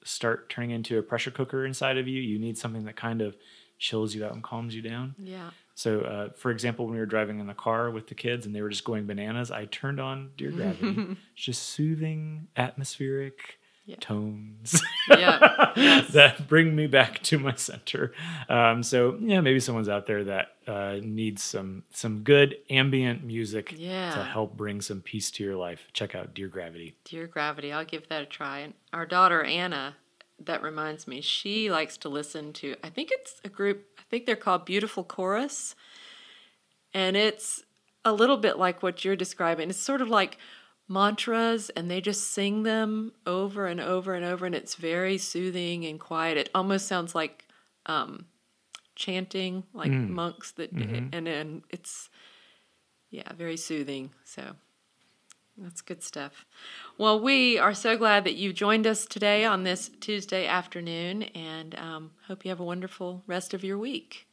start 0.04 0.48
turning 0.48 0.70
into 0.70 0.98
a 0.98 1.02
pressure 1.02 1.30
cooker 1.30 1.66
inside 1.66 1.98
of 1.98 2.08
you. 2.08 2.20
You 2.20 2.38
need 2.38 2.56
something 2.58 2.84
that 2.84 2.96
kind 2.96 3.20
of 3.20 3.36
chills 3.78 4.14
you 4.14 4.24
out 4.24 4.32
and 4.32 4.42
calms 4.42 4.74
you 4.74 4.82
down. 4.82 5.14
Yeah. 5.18 5.50
So, 5.74 6.00
uh, 6.00 6.28
for 6.36 6.50
example, 6.50 6.84
when 6.84 6.94
we 6.94 7.00
were 7.00 7.06
driving 7.06 7.40
in 7.40 7.46
the 7.46 7.54
car 7.54 7.90
with 7.90 8.06
the 8.06 8.14
kids 8.14 8.44
and 8.44 8.54
they 8.54 8.60
were 8.60 8.68
just 8.68 8.84
going 8.84 9.06
bananas, 9.06 9.50
I 9.50 9.64
turned 9.66 10.00
on 10.00 10.30
Dear 10.36 10.50
Gravity. 10.50 11.16
It's 11.34 11.44
just 11.44 11.62
soothing, 11.62 12.48
atmospheric 12.56 13.58
yeah. 13.90 13.96
tones 14.00 14.80
yeah. 15.08 15.72
yes. 15.76 16.08
that 16.12 16.48
bring 16.48 16.74
me 16.74 16.86
back 16.86 17.22
to 17.24 17.38
my 17.38 17.54
center. 17.54 18.12
Um, 18.48 18.82
so, 18.82 19.16
yeah, 19.20 19.40
maybe 19.40 19.60
someone's 19.60 19.88
out 19.88 20.06
there 20.06 20.24
that 20.24 20.52
uh, 20.66 20.96
needs 21.02 21.42
some 21.42 21.84
some 21.90 22.22
good 22.22 22.56
ambient 22.68 23.24
music 23.24 23.74
yeah. 23.76 24.14
to 24.14 24.22
help 24.22 24.56
bring 24.56 24.80
some 24.80 25.00
peace 25.00 25.30
to 25.32 25.44
your 25.44 25.56
life. 25.56 25.88
Check 25.92 26.14
out 26.14 26.34
Dear 26.34 26.48
Gravity. 26.48 26.94
Dear 27.04 27.26
Gravity, 27.26 27.72
I'll 27.72 27.84
give 27.84 28.08
that 28.08 28.22
a 28.22 28.26
try. 28.26 28.60
And 28.60 28.74
our 28.92 29.06
daughter 29.06 29.42
Anna 29.42 29.96
that 30.42 30.62
reminds 30.62 31.06
me, 31.06 31.20
she 31.20 31.70
likes 31.70 31.96
to 31.98 32.08
listen 32.08 32.52
to, 32.54 32.74
I 32.82 32.88
think 32.88 33.10
it's 33.12 33.40
a 33.44 33.48
group, 33.48 33.84
I 33.98 34.02
think 34.08 34.26
they're 34.26 34.36
called 34.36 34.64
Beautiful 34.64 35.04
Chorus. 35.04 35.74
And 36.94 37.16
it's 37.16 37.62
a 38.04 38.12
little 38.12 38.38
bit 38.38 38.58
like 38.58 38.82
what 38.82 39.04
you're 39.04 39.16
describing. 39.16 39.70
It's 39.70 39.78
sort 39.78 40.00
of 40.00 40.08
like 40.08 40.38
mantras 40.90 41.70
and 41.70 41.90
they 41.90 42.00
just 42.00 42.32
sing 42.32 42.64
them 42.64 43.12
over 43.24 43.66
and 43.66 43.80
over 43.80 44.12
and 44.14 44.24
over. 44.24 44.44
And 44.44 44.54
it's 44.54 44.74
very 44.74 45.16
soothing 45.16 45.86
and 45.86 45.98
quiet. 45.98 46.36
It 46.36 46.50
almost 46.54 46.86
sounds 46.88 47.14
like 47.14 47.46
um, 47.86 48.26
chanting, 48.96 49.62
like 49.72 49.92
mm. 49.92 50.10
monks 50.10 50.50
that, 50.52 50.74
mm-hmm. 50.74 51.14
and, 51.14 51.28
and 51.28 51.62
it's, 51.70 52.10
yeah, 53.10 53.32
very 53.32 53.56
soothing. 53.56 54.10
So 54.24 54.56
that's 55.56 55.80
good 55.80 56.02
stuff. 56.02 56.44
Well, 56.98 57.20
we 57.20 57.56
are 57.58 57.74
so 57.74 57.96
glad 57.96 58.24
that 58.24 58.34
you 58.34 58.52
joined 58.52 58.86
us 58.86 59.06
today 59.06 59.44
on 59.44 59.62
this 59.62 59.90
Tuesday 60.00 60.46
afternoon 60.46 61.22
and 61.22 61.74
um, 61.76 62.10
hope 62.26 62.44
you 62.44 62.50
have 62.50 62.60
a 62.60 62.64
wonderful 62.64 63.22
rest 63.28 63.54
of 63.54 63.62
your 63.62 63.78
week. 63.78 64.26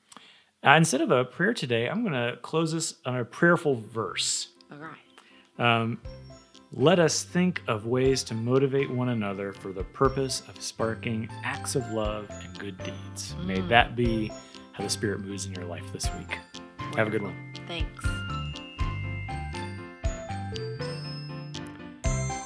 Uh, 0.66 0.72
instead 0.72 1.02
of 1.02 1.12
a 1.12 1.24
prayer 1.24 1.54
today, 1.54 1.88
I'm 1.88 2.02
going 2.02 2.14
to 2.14 2.38
close 2.42 2.74
this 2.74 2.96
on 3.06 3.16
a 3.16 3.24
prayerful 3.24 3.76
verse. 3.76 4.50
All 4.72 4.80
right. 4.80 4.98
Um, 5.60 6.00
let 6.72 7.00
us 7.00 7.24
think 7.24 7.62
of 7.68 7.86
ways 7.86 8.24
to 8.26 8.34
motivate 8.34 8.90
one 8.90 9.10
another 9.10 9.54
for 9.54 9.72
the 9.72 9.84
purpose 9.84 10.44
of 10.48 10.62
sparking 10.62 11.30
acts 11.44 11.76
of 11.76 11.90
love 11.92 12.30
and 12.30 12.60
good 12.60 12.78
deeds. 12.84 13.36
May 13.46 13.58
Mm. 13.60 13.70
that 13.70 13.96
be 13.96 14.32
how 14.74 14.84
the 14.84 14.90
Spirit 14.90 15.22
moves 15.22 15.46
in 15.46 15.54
your 15.54 15.66
life 15.66 15.92
this 15.94 16.10
week. 16.18 16.38
Have 16.96 17.08
a 17.08 17.10
good 17.10 17.24
one. 17.24 17.36
Thanks. 17.68 18.06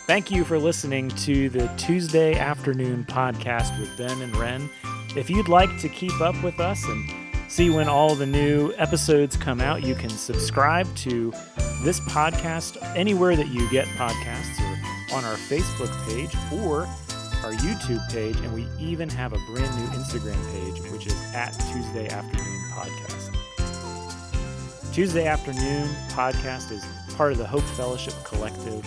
Thank 0.07 0.29
you 0.29 0.43
for 0.43 0.57
listening 0.59 1.09
to 1.09 1.49
the 1.49 1.67
Tuesday 1.77 2.35
afternoon 2.37 3.05
podcast 3.05 3.77
with 3.79 3.95
Ben 3.97 4.21
and 4.21 4.35
Ren. 4.35 4.69
If 5.15 5.29
you'd 5.29 5.47
like 5.47 5.77
to 5.79 5.89
keep 5.89 6.19
up 6.21 6.41
with 6.43 6.59
us 6.59 6.83
and 6.85 7.09
see 7.49 7.69
when 7.69 7.87
all 7.87 8.15
the 8.15 8.25
new 8.25 8.73
episodes 8.77 9.37
come 9.37 9.61
out, 9.61 9.83
you 9.83 9.95
can 9.95 10.09
subscribe 10.09 10.93
to 10.97 11.33
this 11.83 11.99
podcast 12.01 12.77
anywhere 12.95 13.35
that 13.35 13.47
you 13.47 13.69
get 13.69 13.87
podcasts 13.89 14.59
or 14.59 15.15
on 15.15 15.25
our 15.25 15.35
Facebook 15.35 15.91
page 16.07 16.35
or 16.61 16.83
our 17.43 17.53
YouTube 17.53 18.07
page. 18.11 18.37
And 18.37 18.53
we 18.53 18.67
even 18.79 19.09
have 19.09 19.33
a 19.33 19.39
brand 19.51 19.75
new 19.77 19.87
Instagram 19.97 20.39
page, 20.51 20.91
which 20.91 21.07
is 21.07 21.15
at 21.33 21.51
Tuesday 21.71 22.07
Afternoon 22.09 22.61
Podcast. 22.73 23.35
Tuesday 24.93 25.25
Afternoon 25.25 25.87
Podcast 26.09 26.71
is 26.71 26.85
part 27.15 27.31
of 27.31 27.37
the 27.37 27.47
Hope 27.47 27.63
Fellowship 27.63 28.13
Collective 28.25 28.85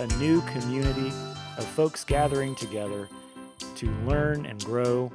a 0.00 0.06
new 0.16 0.40
community 0.42 1.12
of 1.58 1.64
folks 1.64 2.02
gathering 2.02 2.54
together 2.56 3.08
to 3.76 3.90
learn 4.06 4.46
and 4.46 4.64
grow 4.64 5.12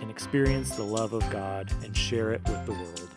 and 0.00 0.10
experience 0.10 0.76
the 0.76 0.82
love 0.82 1.12
of 1.12 1.28
God 1.30 1.72
and 1.82 1.96
share 1.96 2.32
it 2.32 2.40
with 2.46 2.66
the 2.66 2.72
world. 2.72 3.07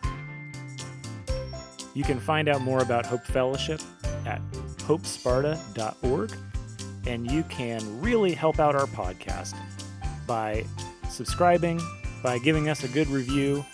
You 1.93 2.03
can 2.03 2.19
find 2.19 2.47
out 2.47 2.61
more 2.61 2.81
about 2.81 3.05
Hope 3.05 3.25
Fellowship 3.25 3.81
at 4.25 4.41
hopesparta.org, 4.77 6.33
and 7.05 7.29
you 7.29 7.43
can 7.43 8.01
really 8.01 8.33
help 8.33 8.59
out 8.59 8.75
our 8.75 8.87
podcast 8.87 9.55
by 10.25 10.65
subscribing, 11.09 11.81
by 12.23 12.37
giving 12.39 12.69
us 12.69 12.83
a 12.83 12.87
good 12.87 13.07
review, 13.07 13.65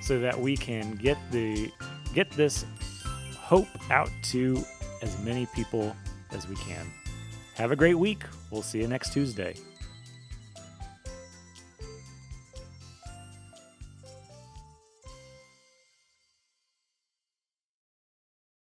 so 0.00 0.18
that 0.20 0.38
we 0.38 0.56
can 0.56 0.92
get 0.92 1.18
the 1.30 1.70
get 2.14 2.30
this 2.30 2.64
hope 3.36 3.68
out 3.90 4.10
to 4.22 4.64
as 5.02 5.18
many 5.22 5.46
people 5.54 5.94
as 6.30 6.48
we 6.48 6.56
can. 6.56 6.86
Have 7.54 7.72
a 7.72 7.76
great 7.76 7.98
week. 7.98 8.22
We'll 8.50 8.62
see 8.62 8.80
you 8.80 8.88
next 8.88 9.12
Tuesday. 9.12 9.54